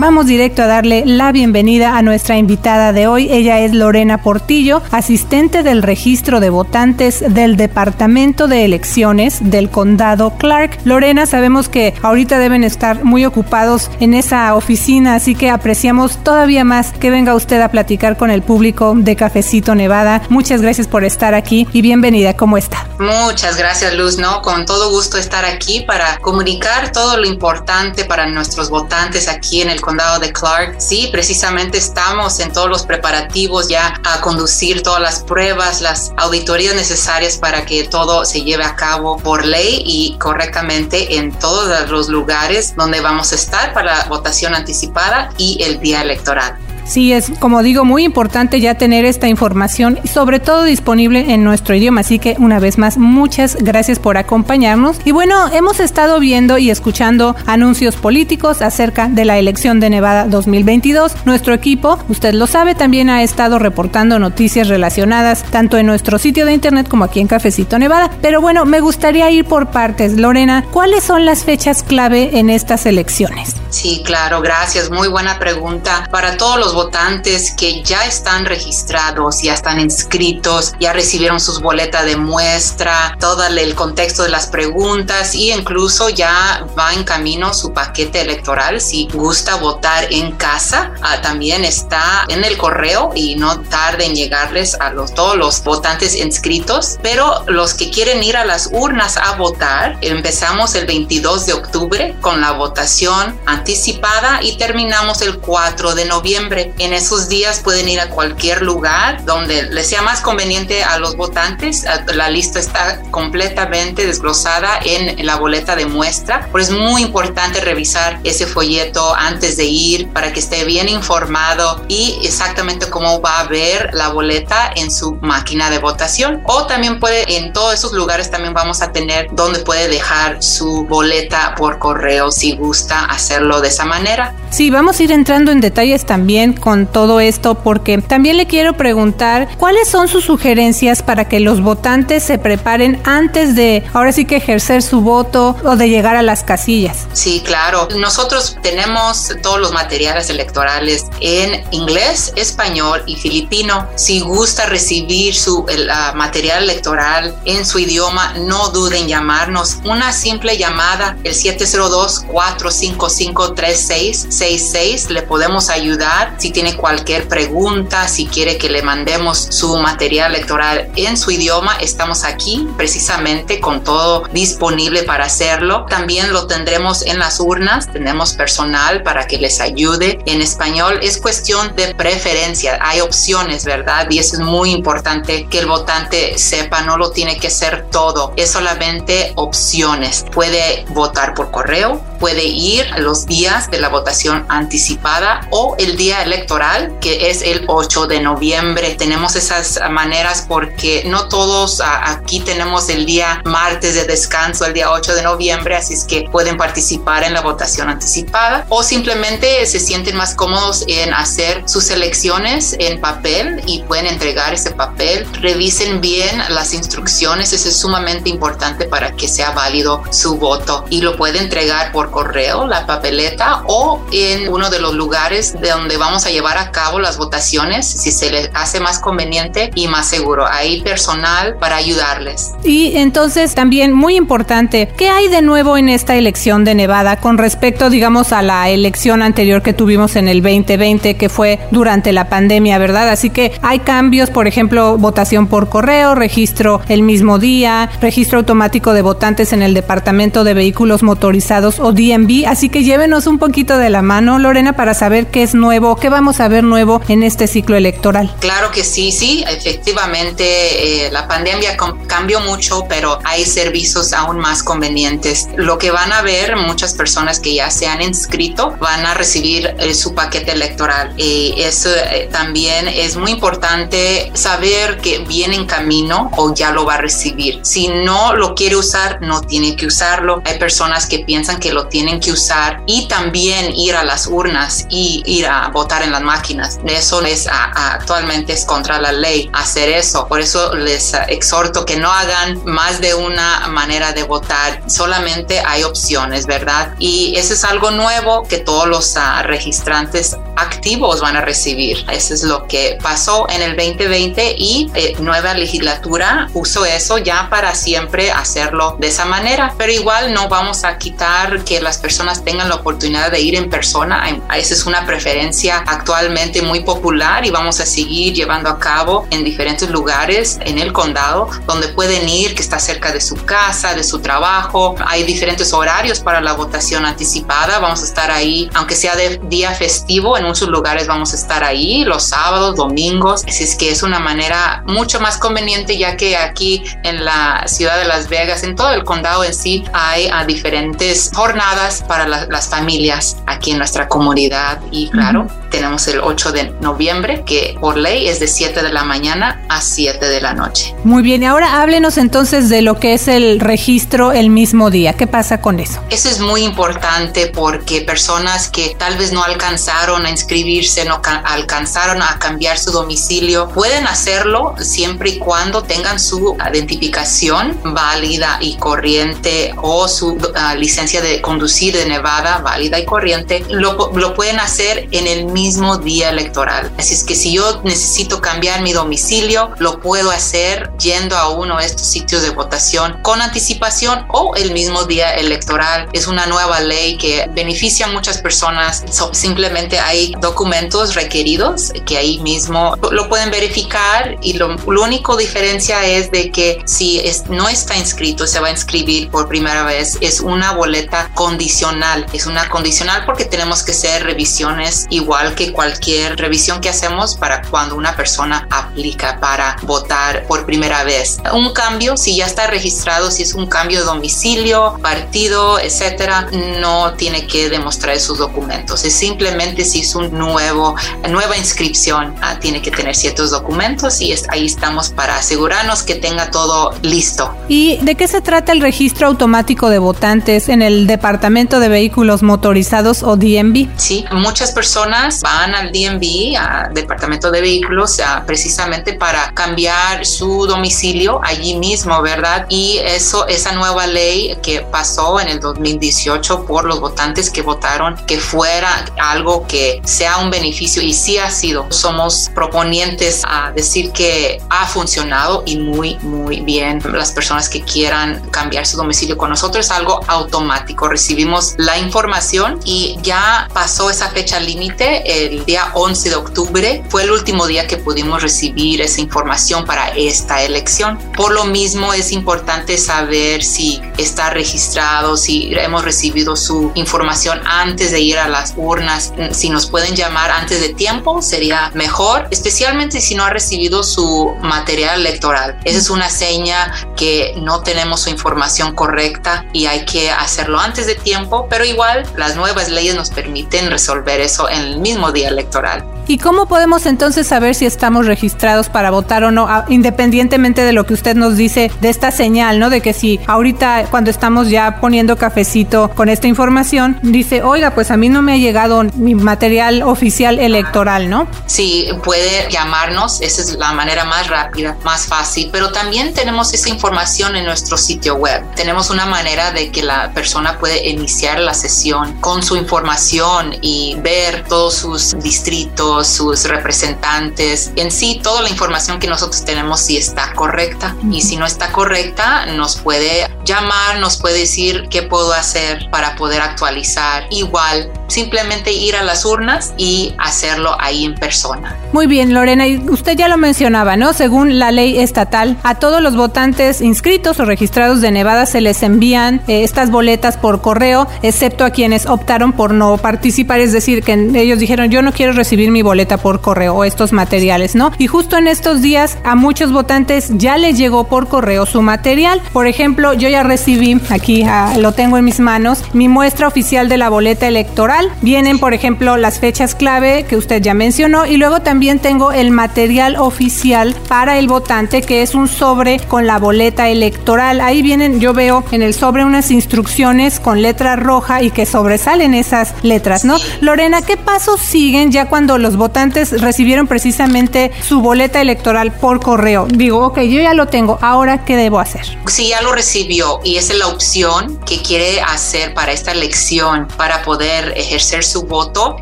Vamos 0.01 0.25
directo 0.25 0.63
a 0.63 0.67
darle 0.67 1.03
la 1.05 1.31
bienvenida 1.31 1.99
a 1.99 2.01
nuestra 2.01 2.39
invitada 2.39 2.95
de 2.95 3.07
hoy. 3.07 3.31
Ella 3.31 3.59
es 3.59 3.75
Lorena 3.75 4.23
Portillo, 4.23 4.81
asistente 4.93 5.63
del 5.63 5.83
registro 5.83 6.41
de 6.41 6.49
votantes 6.49 7.23
del 7.35 7.59
Departamento 7.59 8.49
de 8.49 8.65
Elecciones 8.65 9.41
del 9.43 9.69
Condado 9.69 10.31
Clark. 10.39 10.79
Lorena, 10.85 11.27
sabemos 11.27 11.69
que 11.69 11.93
ahorita 12.01 12.39
deben 12.39 12.65
estar 12.65 13.05
muy 13.05 13.27
ocupados 13.27 13.91
en 14.01 14.15
esa 14.15 14.55
oficina, 14.55 15.17
así 15.17 15.35
que 15.35 15.51
apreciamos 15.51 16.17
todavía 16.25 16.65
más 16.65 16.93
que 16.93 17.11
venga 17.11 17.35
usted 17.35 17.61
a 17.61 17.71
platicar 17.71 18.17
con 18.17 18.31
el 18.31 18.41
público 18.41 18.95
de 18.97 19.17
Cafecito 19.17 19.75
Nevada. 19.75 20.23
Muchas 20.31 20.63
gracias 20.63 20.89
por 20.89 21.05
estar 21.05 21.35
aquí 21.35 21.69
y 21.75 21.83
bienvenida. 21.83 22.39
¿Cómo 22.39 22.57
está? 22.57 22.89
Muchas 22.99 23.59
gracias, 23.59 23.93
Luz. 23.93 24.17
No, 24.17 24.41
con 24.41 24.65
todo 24.65 24.89
gusto 24.93 25.19
estar 25.19 25.45
aquí 25.45 25.83
para 25.83 26.17
comunicar 26.21 26.91
todo 26.91 27.19
lo 27.19 27.27
importante 27.27 28.07
para 28.07 28.25
nuestros 28.25 28.71
votantes 28.71 29.29
aquí 29.29 29.61
en 29.61 29.69
el 29.69 29.83
condado 29.83 29.90
de 29.91 30.33
Clark. 30.33 30.77
Sí, 30.79 31.09
precisamente 31.11 31.77
estamos 31.77 32.39
en 32.39 32.53
todos 32.53 32.69
los 32.69 32.87
preparativos 32.87 33.69
ya 33.69 34.01
a 34.05 34.21
conducir 34.21 34.83
todas 34.83 35.01
las 35.01 35.21
pruebas, 35.21 35.81
las 35.81 36.13
auditorías 36.17 36.77
necesarias 36.77 37.37
para 37.37 37.65
que 37.65 37.85
todo 37.85 38.25
se 38.25 38.43
lleve 38.43 38.63
a 38.63 38.77
cabo 38.77 39.17
por 39.17 39.45
ley 39.45 39.83
y 39.85 40.17
correctamente 40.19 41.17
en 41.17 41.37
todos 41.37 41.91
los 41.91 42.09
lugares 42.09 42.77
donde 42.77 43.01
vamos 43.01 43.33
a 43.33 43.35
estar 43.35 43.73
para 43.73 43.99
la 43.99 44.05
votación 44.05 44.55
anticipada 44.55 45.31
y 45.37 45.61
el 45.63 45.81
día 45.81 46.03
electoral. 46.03 46.57
Sí, 46.91 47.13
es 47.13 47.31
como 47.39 47.63
digo 47.63 47.85
muy 47.85 48.03
importante 48.03 48.61
ya 48.61 48.75
tener 48.75 49.05
esta 49.05 49.29
información 49.29 50.01
sobre 50.13 50.41
todo 50.41 50.65
disponible 50.65 51.33
en 51.33 51.45
nuestro 51.45 51.77
idioma. 51.77 52.01
Así 52.01 52.19
que 52.19 52.35
una 52.41 52.59
vez 52.59 52.79
más, 52.79 52.99
muchas 52.99 53.57
gracias 53.61 54.01
por 54.01 54.17
acompañarnos. 54.17 54.97
Y 55.05 55.13
bueno, 55.13 55.37
hemos 55.53 55.79
estado 55.79 56.19
viendo 56.19 56.59
y 56.59 56.69
escuchando 56.69 57.37
anuncios 57.47 57.95
políticos 57.95 58.61
acerca 58.61 59.07
de 59.07 59.25
la 59.25 59.39
elección 59.39 59.79
de 59.79 59.89
Nevada 59.89 60.27
2022. 60.27 61.13
Nuestro 61.27 61.55
equipo, 61.55 61.97
usted 62.09 62.35
lo 62.35 62.49
sabe, 62.49 62.75
también 62.75 63.09
ha 63.09 63.23
estado 63.23 63.61
reportando 63.61 64.19
noticias 64.19 64.67
relacionadas 64.67 65.45
tanto 65.45 65.79
en 65.79 65.87
nuestro 65.87 66.19
sitio 66.19 66.45
de 66.45 66.55
internet 66.55 66.89
como 66.89 67.05
aquí 67.05 67.21
en 67.21 67.29
Cafecito 67.29 67.79
Nevada. 67.79 68.11
Pero 68.21 68.41
bueno, 68.41 68.65
me 68.65 68.81
gustaría 68.81 69.31
ir 69.31 69.45
por 69.45 69.71
partes. 69.71 70.15
Lorena, 70.15 70.65
¿cuáles 70.73 71.05
son 71.05 71.25
las 71.25 71.45
fechas 71.45 71.85
clave 71.85 72.41
en 72.41 72.51
estas 72.51 72.85
elecciones? 72.85 73.55
Sí, 73.71 74.03
claro, 74.05 74.41
gracias. 74.41 74.91
Muy 74.91 75.07
buena 75.07 75.39
pregunta. 75.39 76.09
Para 76.11 76.37
todos 76.37 76.59
los 76.59 76.75
votantes 76.85 77.53
que 77.53 77.83
ya 77.83 78.07
están 78.07 78.47
registrados, 78.47 79.43
ya 79.43 79.53
están 79.53 79.79
inscritos, 79.79 80.73
ya 80.81 80.95
recibieron 80.95 81.39
sus 81.39 81.61
boletas 81.61 82.07
de 82.07 82.17
muestra, 82.17 83.19
todo 83.21 83.45
el 83.45 83.75
contexto 83.75 84.23
de 84.23 84.31
las 84.31 84.47
preguntas 84.47 85.35
y 85.35 85.53
incluso 85.53 86.09
ya 86.09 86.65
va 86.79 86.95
en 86.95 87.05
camino 87.05 87.53
su 87.53 87.75
paquete 87.75 88.23
electoral. 88.23 88.81
Si 88.81 89.09
gusta 89.13 89.57
votar 89.57 90.07
en 90.11 90.33
casa, 90.33 90.93
ah, 91.03 91.21
también 91.21 91.67
está 91.67 92.25
en 92.29 92.45
el 92.45 92.57
correo 92.57 93.11
y 93.15 93.37
no 93.37 93.61
tarde 93.61 94.07
en 94.07 94.15
llegarles 94.15 94.75
a 94.81 94.91
los, 94.91 95.13
todos 95.15 95.37
los 95.37 95.63
votantes 95.63 96.17
inscritos. 96.17 96.99
Pero 97.03 97.45
los 97.47 97.75
que 97.75 97.91
quieren 97.91 98.23
ir 98.23 98.39
a 98.39 98.47
las 98.47 98.71
urnas 98.73 99.19
a 99.19 99.37
votar, 99.37 99.99
empezamos 100.01 100.75
el 100.77 100.87
22 100.87 101.45
de 101.45 101.53
octubre 101.53 102.17
con 102.23 102.41
la 102.41 102.53
votación 102.53 103.39
anticipada 103.45 104.43
y 104.43 104.57
terminamos 104.57 105.21
el 105.21 105.39
4 105.41 105.95
de 105.95 106.07
noviembre. 106.07 106.70
En 106.79 106.93
esos 106.93 107.29
días 107.29 107.61
pueden 107.61 107.89
ir 107.89 108.01
a 108.01 108.11
cualquier 108.11 108.63
lugar 108.63 109.25
donde 109.25 109.65
les 109.65 109.89
sea 109.89 110.03
más 110.03 110.21
conveniente 110.21 110.83
a 110.83 110.99
los 110.99 111.17
votantes. 111.17 111.85
La 112.15 112.31
lista 112.31 112.59
está 112.59 113.03
completamente 113.11 114.07
desglosada 114.07 114.79
en 114.85 115.25
la 115.27 115.37
boleta 115.37 115.77
de 115.77 115.87
muestra, 115.87 116.49
pero 116.53 116.63
es 116.63 116.71
muy 116.71 117.03
importante 117.03 117.61
revisar 117.61 118.21
ese 118.25 118.47
folleto 118.47 119.15
antes 119.15 119.57
de 119.57 119.65
ir 119.65 120.09
para 120.09 120.33
que 120.33 120.41
esté 120.41 120.65
bien 120.65 120.89
informado 120.89 121.85
y 121.89 122.19
exactamente 122.25 122.89
cómo 122.89 123.21
va 123.21 123.41
a 123.41 123.49
ver 123.49 123.91
la 123.93 124.09
boleta 124.09 124.73
en 124.75 124.91
su 124.91 125.15
máquina 125.17 125.71
de 125.71 125.79
votación. 125.79 126.43
O 126.47 126.67
también 126.67 127.01
puede, 127.01 127.37
en 127.37 127.53
todos 127.53 127.75
esos 127.75 127.93
lugares 127.93 128.31
también 128.31 128.55
vamos 128.55 128.83
a 128.83 128.93
tener 128.93 129.29
donde 129.33 129.61
puede 129.61 129.89
dejar 129.89 130.43
su 130.43 130.85
boleta 130.87 131.55
por 131.57 131.79
correo 131.79 132.31
si 132.31 132.57
gusta 132.57 133.05
hacerlo 133.05 133.61
de 133.61 133.69
esa 133.69 133.85
manera. 133.85 134.35
Sí, 134.51 134.71
vamos 134.71 134.99
a 134.99 135.03
ir 135.03 135.13
entrando 135.13 135.53
en 135.53 135.61
detalles 135.61 136.05
también 136.07 136.50
con 136.53 136.87
todo 136.87 137.21
esto 137.21 137.57
porque 137.57 137.99
también 137.99 138.37
le 138.37 138.47
quiero 138.47 138.75
preguntar 138.75 139.49
cuáles 139.59 139.89
son 139.89 140.07
sus 140.09 140.25
sugerencias 140.25 141.03
para 141.03 141.27
que 141.27 141.41
los 141.41 141.61
votantes 141.61 142.23
se 142.23 142.39
preparen 142.39 143.01
antes 143.05 143.55
de 143.55 143.85
ahora 143.93 144.13
sí 144.13 144.25
que 144.25 144.37
ejercer 144.37 144.83
su 144.83 145.01
voto 145.01 145.57
o 145.65 145.77
de 145.77 145.89
llegar 145.89 146.17
a 146.17 146.23
las 146.23 146.45
casillas. 146.45 147.07
Sí, 147.13 147.43
claro. 147.45 147.89
Nosotros 147.97 148.57
tenemos 148.63 149.35
todos 149.43 149.61
los 149.61 149.73
materiales 149.73 150.31
electorales 150.31 151.07
en 151.21 151.65
inglés, 151.71 152.33
español 152.37 153.03
y 153.07 153.17
filipino. 153.17 153.87
Si 153.97 154.21
gusta 154.21 154.67
recibir 154.67 155.35
su 155.35 155.65
el, 155.69 155.89
uh, 155.89 156.17
material 156.17 156.65
electoral 156.65 157.35
en 157.45 157.67
su 157.67 157.79
idioma, 157.79 158.35
no 158.39 158.71
duden 158.71 159.03
en 159.03 159.09
llamarnos. 159.09 159.79
Una 159.85 160.13
simple 160.13 160.59
llamada, 160.59 161.17
el 161.25 161.35
702-455-36 161.35 163.51
866. 163.51 165.11
Le 165.11 165.23
podemos 165.23 165.71
ayudar 165.71 166.37
si 166.41 166.51
tiene 166.51 166.75
cualquier 166.75 167.29
pregunta, 167.29 168.09
si 168.09 168.27
quiere 168.27 168.57
que 168.57 168.71
le 168.71 168.83
mandemos 168.83 169.49
su 169.51 169.77
material 169.77 170.35
electoral 170.35 170.91
en 170.97 171.19
su 171.19 171.31
idioma. 171.31 171.77
Estamos 171.81 172.25
aquí 172.25 172.67
precisamente 172.79 173.61
con 173.61 173.85
todo 173.85 174.25
disponible 174.33 175.03
para 175.03 175.27
hacerlo. 175.27 175.85
También 175.89 176.33
lo 176.33 176.47
tendremos 176.47 177.03
en 177.03 177.19
las 177.19 177.41
urnas. 177.41 177.93
Tenemos 177.93 178.33
personal 178.33 179.03
para 179.03 179.27
que 179.27 179.37
les 179.37 179.61
ayude. 179.61 180.19
En 180.25 180.41
español 180.41 181.01
es 181.03 181.21
cuestión 181.21 181.77
de 181.77 181.95
preferencia. 181.95 182.79
Hay 182.81 183.01
opciones, 183.01 183.67
¿verdad? 183.67 184.07
Y 184.09 184.19
eso 184.19 184.37
es 184.37 184.41
muy 184.41 184.71
importante 184.71 185.47
que 185.51 185.59
el 185.59 185.67
votante 185.67 186.39
sepa. 186.39 186.81
No 186.81 186.97
lo 186.97 187.11
tiene 187.11 187.39
que 187.39 187.51
ser 187.51 187.87
todo. 187.91 188.33
Es 188.37 188.51
solamente 188.51 189.35
opciones. 189.35 190.25
Puede 190.33 190.87
votar 190.89 191.35
por 191.35 191.51
correo, 191.51 192.03
puede 192.19 192.45
ir 192.45 192.87
los 192.99 193.27
días 193.27 193.71
de 193.71 193.79
la 193.79 193.91
votación 193.91 194.47
anticipada 194.49 195.47
o 195.51 195.77
el 195.79 195.97
día 195.99 196.25
electoral, 196.33 196.97
que 197.01 197.31
es 197.31 197.43
el 197.43 197.65
8 197.67 198.07
de 198.07 198.21
noviembre. 198.21 198.95
Tenemos 198.95 199.35
esas 199.35 199.81
maneras 199.91 200.45
porque 200.49 201.03
no 201.07 201.29
todos 201.29 201.83
aquí 201.85 202.41
tenemos 202.41 202.89
el 202.89 203.05
día 203.05 203.43
martes 203.45 203.95
de 203.95 204.05
descanso, 204.05 204.65
el 204.65 204.73
día 204.73 204.93
8 204.93 205.15
de 205.15 205.23
noviembre, 205.23 205.77
así 205.77 205.95
es 205.95 206.05
que 206.05 206.29
pueden 206.31 206.57
participar 206.57 207.25
en 207.25 207.35
la 207.35 207.41
votación 207.41 207.89
anticipada 207.89 208.65
o 208.69 208.83
simplemente 208.83 209.67
se 209.67 209.81
sienten 209.81 210.17
más 210.17 210.35
cómodos 210.35 210.85
en 210.87 211.13
hacer 211.13 211.65
sus 211.67 211.91
elecciones 211.91 212.77
en 212.79 213.01
papel 213.01 213.63
y 213.67 213.83
pueden 213.83 214.07
entregar 214.07 214.55
ese 214.55 214.71
papel. 214.71 215.27
Revisen 215.41 216.01
bien 216.01 216.43
las 216.49 216.75
instrucciones, 216.75 217.53
eso 217.53 217.69
es 217.69 217.77
sumamente 217.77 218.31
importante 218.31 218.85
para 218.85 219.13
que 219.13 219.27
sea 219.27 219.51
válido 219.51 220.03
su 220.11 220.37
voto 220.37 220.85
y 220.91 221.01
lo 221.01 221.17
puede 221.17 221.39
entregar 221.39 221.93
por 221.93 222.11
correo, 222.11 222.67
la 222.67 222.87
papeleta 222.87 223.63
o 223.67 224.05
en 224.13 224.49
uno 224.53 224.71
de 224.71 224.79
los 224.79 224.95
lugares 224.95 225.61
de 225.61 225.71
donde 225.71 225.97
vamos 225.97 226.20
a 226.27 226.31
llevar 226.31 226.59
a 226.59 226.71
cabo 226.71 226.99
las 226.99 227.19
votaciones 227.19 227.89
si 227.89 228.11
se 228.11 228.31
les 228.31 228.51
hace 228.55 228.81
más 228.81 228.99
conveniente 228.99 229.71
y 229.75 229.89
más 229.89 230.09
seguro. 230.09 230.47
Hay 230.47 230.83
personal 230.83 231.57
para 231.59 231.77
ayudarles. 231.77 232.53
Y 232.65 232.97
entonces 232.97 233.55
también 233.55 233.93
muy 233.93 234.17
importante, 234.17 234.89
¿qué 234.97 235.09
hay 235.09 235.29
de 235.29 235.43
nuevo 235.43 235.77
en 235.77 235.89
esta 235.89 236.17
elección 236.17 236.65
de 236.65 236.75
Nevada 236.75 237.17
con 237.17 237.39
respecto, 237.39 237.91
digamos, 237.91 238.33
a 238.33 238.43
la 238.43 238.69
elección 238.69 239.23
anterior 239.23 239.63
que 239.63 239.73
tuvimos 239.73 240.17
en 240.17 240.29
el 240.29 240.43
2020, 240.43 241.17
que 241.17 241.29
fue 241.29 241.59
durante 241.71 242.13
la 242.13 242.29
pandemia, 242.29 242.79
¿verdad? 242.79 243.09
Así 243.09 243.31
que 243.31 243.53
hay 243.63 243.81
cambios, 243.81 244.31
por 244.31 244.47
ejemplo, 244.47 244.99
votación 244.99 245.47
por 245.47 245.69
correo, 245.69 246.15
registro 246.15 246.81
el 246.89 247.03
mismo 247.03 247.39
día, 247.39 247.91
registro 248.01 248.39
automático 248.39 248.93
de 248.93 249.03
votantes 249.03 249.53
en 249.53 249.63
el 249.63 249.75
Departamento 249.75 250.45
de 250.45 250.55
Vehículos 250.55 251.03
Motorizados 251.03 251.81
o 251.81 251.93
DMV. 251.93 252.47
Así 252.47 252.69
que 252.69 252.85
llévenos 252.85 253.27
un 253.27 253.39
poquito 253.39 253.79
de 253.79 253.91
la 253.91 254.03
mano, 254.03 254.39
Lorena, 254.39 254.75
para 254.75 254.95
saber 254.95 255.29
qué 255.29 255.43
es 255.43 255.55
nuevo, 255.55 255.97
qué 255.97 256.10
vamos 256.11 256.41
a 256.41 256.49
ver 256.49 256.65
nuevo 256.65 257.01
en 257.09 257.23
este 257.23 257.47
ciclo 257.47 257.77
electoral. 257.77 258.35
Claro 258.41 258.71
que 258.71 258.85
sí, 258.85 259.13
sí, 259.13 259.45
efectivamente 259.47 261.07
eh, 261.07 261.11
la 261.11 261.27
pandemia 261.27 261.77
cambió 262.07 262.41
mucho, 262.41 262.85
pero 262.89 263.19
hay 263.25 263.45
servicios 263.45 264.13
aún 264.13 264.39
más 264.39 264.63
convenientes. 264.63 265.49
Lo 265.57 265.79
que 265.79 265.91
van 265.91 266.13
a 266.13 266.23
ver 266.23 266.57
muchas 266.57 266.95
personas 266.95 267.41
que 267.41 267.55
ya 267.55 267.71
se 267.71 267.87
han 267.87 268.03
inscrito 268.03 268.77
van 268.81 269.07
a 269.07 269.15
recibir 269.15 269.75
eh, 269.79 269.95
su 269.95 270.15
paquete 270.15 270.53
electoral. 270.53 271.13
Y 271.17 271.55
eso 271.59 271.91
eh, 271.95 272.29
también 272.31 272.89
es 272.89 273.17
muy 273.17 273.31
importante 273.33 274.31
saber 274.35 274.99
que 274.99 275.21
viene 275.21 275.57
en 275.57 275.67
camino 275.67 276.31
o 276.37 276.55
ya 276.55 276.73
lo 276.73 276.85
va 276.85 276.95
a 276.95 277.01
recibir. 277.01 277.61
Si 277.63 277.89
no 277.89 278.35
lo 278.35 278.55
quiere 278.55 278.77
usar, 278.77 279.21
no 279.23 279.41
tiene 279.41 279.77
que 279.77 279.87
usarlo. 279.87 280.43
Hay 280.45 280.59
personas 280.59 281.07
que 281.07 281.21
piensan 281.21 281.61
que 281.61 281.73
lo 281.73 281.87
tienen 281.87 282.21
que 282.21 282.33
usar 282.33 282.83
y 282.87 283.09
también 283.09 283.75
ir 283.77 283.95
a 283.95 284.05
las 284.05 284.27
urnas 284.27 284.87
y 284.89 285.23
ir 285.27 285.47
a 285.47 285.69
votar 285.69 286.00
en 286.03 286.13
las 286.13 286.23
máquinas. 286.23 286.79
Eso 286.85 287.23
es 287.23 287.47
actualmente 287.49 288.53
es 288.53 288.65
contra 288.65 289.01
la 289.01 289.13
ley 289.13 289.51
hacer 289.53 289.89
eso. 289.89 290.27
Por 290.27 290.41
eso 290.41 290.75
les 290.75 291.15
exhorto 291.29 291.85
que 291.85 291.97
no 291.97 292.11
hagan 292.11 292.61
más 292.65 293.01
de 293.01 293.15
una 293.15 293.69
manera 293.69 294.13
de 294.13 294.23
votar. 294.23 294.83
Solamente 294.89 295.61
hay 295.61 295.83
opciones, 295.83 296.47
¿verdad? 296.47 296.95
Y 296.99 297.35
eso 297.37 297.55
es 297.55 297.65
algo 297.65 297.91
nuevo 297.91 298.45
que 298.49 298.59
todos 298.59 298.87
los 298.87 299.17
ah, 299.17 299.43
registrantes 299.43 300.37
activos 300.57 301.21
van 301.21 301.37
a 301.37 301.41
recibir. 301.41 302.05
Eso 302.11 302.35
es 302.35 302.43
lo 302.43 302.67
que 302.67 302.99
pasó 303.03 303.49
en 303.49 303.63
el 303.63 303.77
2020 303.77 304.55
y 304.59 304.91
eh, 304.95 305.15
nueva 305.19 305.55
legislatura 305.55 306.49
puso 306.53 306.85
eso 306.85 307.19
ya 307.19 307.49
para 307.49 307.75
siempre 307.75 308.31
hacerlo 308.31 308.97
de 308.99 309.09
esa 309.09 309.25
manera. 309.25 309.75
Pero 309.79 309.93
igual 309.93 310.33
no 310.33 310.49
vamos 310.49 310.85
a 310.85 310.99
quitar 310.99 311.65
que 311.65 311.81
las 311.81 311.99
personas 311.99 312.45
tengan 312.45 312.69
la 312.69 312.77
oportunidad 312.77 313.31
de 313.31 313.41
ir 313.41 313.55
en 313.55 313.71
persona. 313.71 314.25
Esa 314.55 314.75
es 314.75 314.87
una 314.87 315.07
preferencia 315.07 315.83
actualmente 315.91 316.63
muy 316.63 316.81
popular 316.81 317.45
y 317.45 317.51
vamos 317.51 317.81
a 317.81 317.87
seguir 317.87 318.33
llevando 318.33 318.71
a 318.71 318.79
cabo 318.79 319.27
en 319.31 319.45
diferentes 319.45 319.91
lugares 319.91 320.59
en 320.65 320.79
el 320.79 320.93
condado 320.93 321.49
donde 321.67 321.89
pueden 321.89 322.29
ir, 322.29 322.55
que 322.55 322.63
está 322.63 322.79
cerca 322.79 323.13
de 323.13 323.21
su 323.21 323.35
casa, 323.45 323.95
de 323.95 324.05
su 324.05 324.21
trabajo. 324.21 324.95
Hay 325.07 325.25
diferentes 325.25 325.73
horarios 325.73 326.21
para 326.21 326.41
la 326.41 326.53
votación 326.53 327.05
anticipada. 327.05 327.79
Vamos 327.81 328.03
a 328.03 328.05
estar 328.05 328.31
ahí, 328.31 328.71
aunque 328.75 328.95
sea 328.95 329.17
de 329.17 329.41
día 329.45 329.73
festivo, 329.73 330.39
en 330.39 330.45
muchos 330.45 330.69
lugares 330.69 331.07
vamos 331.07 331.33
a 331.33 331.37
estar 331.37 331.65
ahí 331.65 332.05
los 332.05 332.23
sábados, 332.23 332.77
domingos. 332.77 333.45
Así 333.47 333.65
es 333.65 333.75
que 333.75 333.91
es 333.91 334.03
una 334.03 334.21
manera 334.21 334.85
mucho 334.87 335.21
más 335.21 335.39
conveniente 335.39 335.99
ya 335.99 336.17
que 336.17 336.37
aquí 336.37 336.85
en 337.03 337.25
la 337.25 337.65
ciudad 337.67 337.99
de 337.99 338.05
Las 338.05 338.29
Vegas, 338.29 338.63
en 338.63 338.77
todo 338.77 338.91
el 338.91 339.05
condado 339.05 339.43
en 339.45 339.55
sí, 339.55 339.85
hay 339.93 340.29
a 340.33 340.45
diferentes 340.45 341.31
jornadas 341.35 342.05
para 342.07 342.27
las 342.27 342.69
familias 342.69 343.37
aquí 343.47 343.73
en 343.73 343.79
nuestra 343.79 344.09
comunidad 344.09 344.81
y 344.91 345.09
claro, 345.11 345.47
tenemos 345.71 346.07
el 346.09 346.21
8 346.21 346.53
de 346.53 346.71
noviembre 346.81 347.45
que 347.47 347.77
por 347.81 347.97
ley 347.97 348.29
es 348.29 348.41
de 348.41 348.49
7 348.49 348.83
de 348.83 348.93
la 348.93 349.05
mañana 349.05 349.63
a 349.69 349.81
7 349.81 350.27
de 350.27 350.41
la 350.41 350.53
noche. 350.53 350.95
Muy 351.05 351.23
bien, 351.23 351.43
y 351.43 351.47
ahora 351.47 351.81
háblenos 351.81 352.19
entonces 352.19 352.69
de 352.69 352.83
lo 352.83 352.99
que 352.99 353.15
es 353.15 353.29
el 353.29 353.61
registro 353.61 354.33
el 354.33 354.51
mismo 354.51 354.91
día. 354.91 355.15
¿Qué 355.15 355.27
pasa 355.27 355.61
con 355.61 355.81
eso? 355.81 356.01
Eso 356.11 356.29
es 356.29 356.41
muy 356.41 356.65
importante 356.65 357.47
porque 357.47 358.01
personas 358.01 358.69
que 358.69 358.95
tal 358.99 359.17
vez 359.17 359.33
no 359.33 359.43
alcanzaron 359.43 360.27
a 360.27 360.31
inscribirse, 360.31 361.05
no 361.05 361.23
alcanzaron 361.45 362.21
a 362.23 362.39
cambiar 362.39 362.79
su 362.79 362.91
domicilio, 362.91 363.69
pueden 363.69 364.07
hacerlo 364.07 364.75
siempre 364.81 365.31
y 365.31 365.39
cuando 365.39 365.83
tengan 365.83 366.19
su 366.19 366.57
identificación 366.73 367.79
válida 367.85 368.59
y 368.61 368.77
corriente 368.77 369.73
o 369.77 370.09
su 370.09 370.37
ah, 370.57 370.75
licencia 370.75 371.21
de 371.21 371.41
conducir 371.41 371.97
de 371.97 372.07
Nevada 372.07 372.59
válida 372.59 372.99
y 372.99 373.05
corriente. 373.05 373.65
Lo, 373.71 374.13
lo 374.15 374.35
pueden 374.35 374.59
hacer 374.59 375.09
en 375.13 375.27
el 375.27 375.45
mismo 375.45 375.60
día 376.03 376.31
electoral. 376.31 376.91
Así 376.99 377.15
es 377.15 377.25
que 377.25 377.35
si 377.35 377.53
yo 377.53 377.81
necesito 377.85 378.41
cambiar 378.41 378.83
mi 378.83 378.93
domicilio, 378.93 379.71
lo 379.79 380.01
puedo 380.01 380.31
hacer 380.31 380.91
yendo 380.99 381.37
a 381.37 381.49
uno 381.51 381.79
de 381.79 381.87
estos 381.87 382.07
sitios 382.07 382.43
de 382.43 382.51
votación 382.51 383.21
con 383.23 383.43
anticipación 383.43 384.25
o 384.29 384.55
el 384.57 384.73
mismo 384.73 385.05
día 385.05 385.33
electoral. 385.35 386.09
Es 386.13 386.27
una 386.27 386.47
nueva 386.47 386.81
ley 386.81 387.17
que 387.19 387.49
beneficia 387.53 388.07
a 388.07 388.13
muchas 388.13 388.39
personas. 388.39 389.05
simplemente 389.33 389.99
hay 389.99 390.35
documentos 390.41 391.15
requeridos 391.15 391.93
que 392.07 392.17
ahí 392.17 392.39
mismo 392.41 392.97
lo 393.11 393.29
pueden 393.29 393.51
verificar 393.51 394.37
y 394.43 394.55
lo, 394.55 394.77
lo 394.77 395.03
único 395.03 395.37
diferencia 395.37 396.05
es 396.07 396.31
de 396.31 396.51
que 396.51 396.83
si 396.87 397.21
es, 397.21 397.47
no 397.49 397.69
está 397.69 397.97
inscrito, 397.97 398.47
se 398.47 398.61
va 398.61 398.69
a 398.69 398.71
inscribir 398.71 399.31
por 399.31 399.49
primera 399.49 399.85
vez, 399.85 400.19
es 400.21 400.41
una 400.41 400.73
boleta 400.73 401.31
condicional. 401.35 402.27
Es 402.33 402.47
una 402.47 402.69
condicional 402.69 403.25
porque 403.27 403.45
tenemos 403.45 403.83
que 403.83 403.93
hacer 403.93 404.25
revisiones 404.25 405.07
igual 405.11 405.50
que 405.55 405.73
cualquier 405.73 406.37
revisión 406.37 406.81
que 406.81 406.89
hacemos 406.89 407.37
para 407.37 407.63
cuando 407.63 407.97
una 407.97 408.17
persona 408.17 408.67
aplica 408.71 409.39
para 409.41 409.77
votar 409.83 410.45
por 410.47 410.67
primera 410.67 411.05
vez. 411.05 411.39
Un 411.53 411.73
cambio, 411.73 412.17
si 412.17 412.37
ya 412.37 412.47
está 412.47 412.67
registrado, 412.67 413.31
si 413.31 413.43
es 413.43 413.55
un 413.55 413.67
cambio 413.67 414.01
de 414.01 414.07
domicilio, 414.07 414.99
partido, 415.03 415.79
etcétera, 415.79 416.49
no 416.81 417.15
tiene 417.15 417.47
que 417.47 417.69
demostrar 417.69 418.17
esos 418.17 418.39
documentos. 418.39 419.05
Es 419.05 419.15
simplemente 419.15 419.85
si 419.85 420.01
es 420.01 420.15
un 420.15 420.33
nuevo, 420.37 420.95
nueva 421.29 421.57
inscripción, 421.57 422.35
ah, 422.43 422.59
tiene 422.61 422.83
que 422.83 422.91
tener 422.91 423.15
ciertos 423.15 423.51
documentos 423.51 424.21
y 424.21 424.35
ahí 424.49 424.67
estamos 424.67 425.11
para 425.11 425.37
asegurarnos 425.37 426.03
que 426.03 426.15
tenga 426.15 426.51
todo 426.51 426.95
listo. 427.03 427.55
¿Y 427.69 427.99
de 427.99 428.15
qué 428.15 428.29
se 428.29 428.41
trata 428.41 428.73
el 428.73 428.81
registro 428.81 429.27
automático 429.27 429.89
de 429.89 429.99
votantes 429.99 430.69
en 430.69 430.83
el 430.83 431.07
Departamento 431.07 431.81
de 431.81 431.89
Vehículos 431.89 432.43
Motorizados 432.43 433.23
o 433.23 433.37
DMV? 433.37 433.89
Sí, 433.97 434.25
muchas 434.33 434.73
personas 434.73 435.40
van 435.41 435.75
al 435.75 435.93
DMV, 435.93 436.57
al 436.57 436.95
Departamento 436.95 437.51
de 437.51 437.61
Vehículos, 437.61 438.21
precisamente 438.47 439.15
para 439.15 439.53
cambiar 439.53 440.27
su 440.27 440.67
domicilio 440.67 441.41
allí 441.43 441.75
mismo, 441.77 442.21
¿verdad? 442.23 442.67
Y 442.69 442.99
eso, 442.99 443.47
esa 443.47 443.73
nueva 443.73 444.07
ley 444.07 444.57
que 444.63 444.81
pasó 444.81 445.41
en 445.41 445.49
el 445.49 445.61
2018 445.61 446.67
por 446.67 446.85
los 446.85 447.01
votantes 447.01 447.51
que 447.51 447.63
votaron, 447.63 448.17
que 448.27 448.39
fuera 448.39 449.05
algo 449.19 449.67
que 449.67 450.01
sea 450.05 450.39
un 450.39 450.51
beneficio 450.51 451.03
y 451.03 451.15
sí 451.15 451.39
ha 451.39 451.51
sido. 451.51 451.87
Somos 451.91 452.51
proponientes 452.55 453.43
a 453.47 453.73
decir 453.73 454.13
que 454.13 454.61
ha 454.71 454.87
funcionado 454.87 455.63
y 455.67 455.77
muy, 455.77 456.17
muy 456.23 456.61
bien. 456.61 457.01
Las 457.13 457.33
personas 457.33 457.69
que 457.69 457.83
quieran 457.83 458.41
cambiar 458.51 458.87
su 458.87 458.97
domicilio 458.97 459.37
con 459.37 459.51
nosotros 459.51 459.87
es 459.87 459.93
algo 459.93 460.21
automático. 460.27 461.09
Recibimos 461.09 461.75
la 461.77 461.99
información 461.99 462.81
y 462.85 463.19
ya 463.23 463.69
pasó 463.73 464.11
esa 464.11 464.31
fecha 464.31 464.61
límite 464.61 465.30
el 465.31 465.65
día 465.65 465.91
11 465.95 466.29
de 466.29 466.35
octubre. 466.35 467.05
Fue 467.09 467.23
el 467.23 467.31
último 467.31 467.67
día 467.67 467.87
que 467.87 467.97
pudimos 467.97 468.43
recibir 468.43 469.01
esa 469.01 469.21
información 469.21 469.85
para 469.85 470.09
esta 470.11 470.63
elección. 470.63 471.19
Por 471.37 471.53
lo 471.53 471.65
mismo 471.65 472.13
es 472.13 472.33
importante 472.33 472.99
saber 472.99 473.63
si 473.63 474.01
está 474.19 474.51
registrado, 474.51 475.37
si 475.37 475.73
hemos 475.75 476.05
recibido 476.05 476.57
su 476.57 476.93
información 476.95 477.61
antes 477.67 478.11
de 478.11 478.21
ir 478.21 478.39
a 478.39 478.49
las 478.49 478.75
urnas, 478.77 479.33
si 479.53 479.71
nos 479.71 479.87
pueden 479.87 480.15
llamar 480.15 480.51
antes 480.51 480.81
de 480.81 480.91
tiempo 480.91 481.43
sería 481.43 481.91
mejor, 481.95 482.49
especialmente 482.51 483.21
si 483.21 483.35
no 483.35 483.45
ha 483.45 483.51
recibido 483.51 484.03
su 484.03 484.55
material 484.63 485.21
electoral. 485.21 485.79
Esa 485.85 485.99
es 485.99 486.11
una 486.11 486.29
seña 486.29 486.93
que 487.17 487.55
no 487.57 487.83
tenemos 487.83 488.23
su 488.23 488.31
información 488.31 488.95
correcta 488.95 489.67
y 489.73 489.87
hay 489.87 490.05
que 490.05 490.31
hacerlo 490.31 490.79
antes 490.79 491.07
de 491.07 491.15
tiempo, 491.15 491.67
pero 491.69 491.85
igual 491.85 492.25
las 492.37 492.57
nuevas 492.57 492.89
leyes 492.89 493.15
nos 493.15 493.31
permiten 493.31 493.91
resolver 493.91 494.41
eso 494.41 494.69
en 494.69 494.81
el 494.81 494.99
mismo 494.99 495.20
día 495.31 495.49
electoral. 495.49 496.03
¿Y 496.31 496.39
cómo 496.39 496.67
podemos 496.67 497.07
entonces 497.07 497.49
saber 497.49 497.75
si 497.75 497.87
estamos 497.87 498.25
registrados 498.25 498.89
para 498.89 499.11
votar 499.11 499.43
o 499.43 499.51
no, 499.51 499.67
independientemente 499.89 500.85
de 500.85 500.93
lo 500.93 501.05
que 501.05 501.13
usted 501.13 501.35
nos 501.35 501.57
dice 501.57 501.91
de 502.01 502.09
esta 502.09 502.31
señal, 502.31 502.79
¿no? 502.79 502.89
De 502.89 503.01
que 503.01 503.13
si 503.13 503.41
ahorita 503.49 504.05
cuando 504.13 504.31
estamos 504.31 504.71
ya 504.71 505.01
poniendo 505.01 505.37
cafecito 505.37 506.13
con 506.15 506.29
esta 506.29 506.47
información, 506.47 507.19
dice, 507.25 507.65
oiga, 507.65 507.97
pues 507.97 508.13
a 508.13 508.17
mí 508.17 508.29
no 508.29 508.43
me 508.43 508.53
ha 508.53 508.57
llegado 508.59 509.03
mi 509.17 509.35
material 509.35 510.05
oficial 510.05 510.61
electoral, 510.61 511.29
¿no? 511.29 511.49
Sí, 511.67 512.07
puede 512.23 512.71
llamarnos, 512.71 513.41
esa 513.41 513.63
es 513.63 513.75
la 513.75 513.93
manera 513.93 514.25
más 514.25 514.47
rápida, 514.47 514.97
más 515.03 515.27
fácil, 515.27 515.71
pero 515.73 515.91
también 515.91 516.33
tenemos 516.33 516.73
esa 516.73 516.91
información 516.91 517.57
en 517.57 517.65
nuestro 517.65 517.99
sitio 517.99 518.37
web. 518.37 518.63
Tenemos 518.77 519.11
una 519.11 519.27
manera 519.27 519.73
de 519.73 519.91
que 519.91 520.05
la 520.05 520.33
persona 520.33 520.79
puede 520.79 521.09
iniciar 521.09 521.59
la 521.59 521.75
sesión 521.75 522.41
con 522.41 522.63
su 522.63 522.77
información 522.77 523.75
y 523.83 524.15
ver 524.23 524.63
todos 524.69 524.95
sus 524.95 525.37
distritos, 525.43 526.20
sus 526.25 526.65
representantes, 526.65 527.93
en 527.97 528.11
sí 528.11 528.41
toda 528.43 528.63
la 528.63 528.69
información 528.69 529.19
que 529.19 529.27
nosotros 529.27 529.65
tenemos 529.65 530.01
si 530.01 530.17
está 530.17 530.53
correcta 530.55 531.17
y 531.31 531.43
si 531.43 531.57
no 531.57 531.67
está 531.67 531.93
correcta 531.93 532.67
nos 532.67 532.97
puede 532.97 533.49
llamar, 533.65 534.19
nos 534.19 534.37
puede 534.37 534.61
decir 534.61 535.07
qué 535.11 535.23
puedo 535.23 535.53
hacer 535.53 536.09
para 536.11 536.37
poder 536.37 536.61
actualizar. 536.63 537.45
Igual, 537.51 538.11
simplemente 538.29 538.93
ir 538.93 539.17
a 539.17 539.23
las 539.23 539.45
urnas 539.45 539.93
y 539.97 540.35
hacerlo 540.39 540.97
ahí 540.99 541.25
en 541.25 541.35
persona. 541.35 541.97
Muy 542.13 542.27
bien, 542.27 542.55
Lorena, 542.55 542.87
y 542.87 542.99
usted 543.09 543.37
ya 543.37 543.49
lo 543.49 543.57
mencionaba, 543.57 544.17
¿no? 544.17 544.33
Según 544.33 544.79
la 544.79 544.91
ley 544.91 545.19
estatal, 545.19 545.77
a 545.83 545.97
todos 545.97 546.21
los 546.21 546.37
votantes 546.37 547.01
inscritos 547.01 547.61
o 547.61 547.65
registrados 547.65 548.21
de 548.21 548.31
Nevada 548.31 548.67
se 548.67 548.81
les 548.81 549.03
envían 549.03 549.63
eh, 549.69 549.85
estas 549.85 550.11
boletas 550.11 550.57
por 550.57 550.81
correo, 550.81 551.29
excepto 551.43 551.85
a 551.85 551.91
quienes 551.91 552.27
optaron 552.27 552.73
por 552.73 552.93
no 552.93 553.17
participar, 553.19 553.81
es 553.81 553.93
decir, 553.93 554.23
que 554.23 554.33
ellos 554.55 554.79
dijeron, 554.79 555.11
yo 555.11 555.23
no 555.23 555.33
quiero 555.33 555.53
recibir 555.53 555.91
mi 555.91 556.03
boleta 556.03 556.10
por 556.43 556.61
correo 556.61 556.95
o 556.95 557.05
estos 557.05 557.33
materiales, 557.33 557.95
¿no? 557.95 558.11
Y 558.19 558.27
justo 558.27 558.57
en 558.57 558.67
estos 558.67 559.01
días 559.01 559.39
a 559.45 559.55
muchos 559.55 559.93
votantes 559.93 560.51
ya 560.55 560.77
les 560.77 560.99
llegó 560.99 561.25
por 561.25 561.49
correo 561.49 561.87
su 561.87 562.03
material. 562.03 562.61
Por 562.73 562.87
ejemplo, 562.87 563.33
yo 563.33 563.49
ya 563.49 563.63
recibí, 563.63 564.21
aquí 564.31 564.65
ah, 564.65 564.95
lo 564.99 565.13
tengo 565.13 565.39
en 565.39 565.45
mis 565.45 565.61
manos, 565.61 566.03
mi 566.13 566.29
muestra 566.29 566.67
oficial 566.67 567.09
de 567.09 567.17
la 567.17 567.29
boleta 567.29 567.69
electoral. 567.69 568.31
Vienen, 568.43 568.79
por 568.79 568.93
ejemplo, 568.93 569.37
las 569.37 569.61
fechas 569.61 569.95
clave 569.95 570.45
que 570.49 570.57
usted 570.57 570.83
ya 570.83 570.95
mencionó 570.95 571.47
y 571.47 571.57
luego 571.57 571.81
también 571.81 572.19
tengo 572.19 572.53
el 572.53 572.71
material 572.71 573.37
oficial 573.37 574.17
para 574.29 574.59
el 574.59 574.67
votante 574.67 575.23
que 575.23 575.43
es 575.43 575.55
un 575.55 575.69
sobre 575.69 576.19
con 576.19 576.47
la 576.47 576.59
boleta 576.59 577.09
electoral. 577.09 577.81
Ahí 577.81 578.03
vienen, 578.03 578.41
yo 578.41 578.53
veo 578.53 578.85
en 578.91 579.03
el 579.03 579.15
sobre 579.15 579.45
unas 579.45 579.71
instrucciones 579.71 580.61
con 580.61 580.83
letra 580.83 581.17
roja 581.17 581.63
y 581.63 581.71
que 581.71 581.87
sobresalen 581.87 582.55
esas 582.55 582.95
letras, 583.03 583.45
¿no? 583.45 583.57
Lorena, 583.81 584.23
¿qué 584.23 584.37
pasos 584.37 584.81
siguen 584.81 585.31
ya 585.31 585.49
cuando 585.49 585.79
los 585.79 585.90
votantes 585.97 586.61
recibieron 586.61 587.07
precisamente 587.07 587.91
su 588.07 588.21
boleta 588.21 588.61
electoral 588.61 589.13
por 589.13 589.41
correo? 589.41 589.87
Digo, 589.89 590.27
ok, 590.27 590.41
yo 590.41 590.61
ya 590.61 590.75
lo 590.75 590.89
tengo, 590.89 591.19
ahora 591.23 591.65
¿qué 591.65 591.77
debo 591.77 592.01
hacer? 592.01 592.39
Si 592.47 592.69
ya 592.69 592.81
lo 592.83 592.93
recibió 592.93 593.61
y 593.65 593.77
esa 593.77 593.93
es 593.93 593.99
la 593.99 594.09
opción 594.09 594.79
que 594.87 595.03
quiere 595.03 595.41
hacer 595.41 595.95
para 595.95 596.13
esta 596.13 596.33
elección, 596.33 597.09
para 597.17 597.43
poder 597.43 597.93
ejercer 597.97 598.45
su 598.45 598.63
voto, 598.63 599.17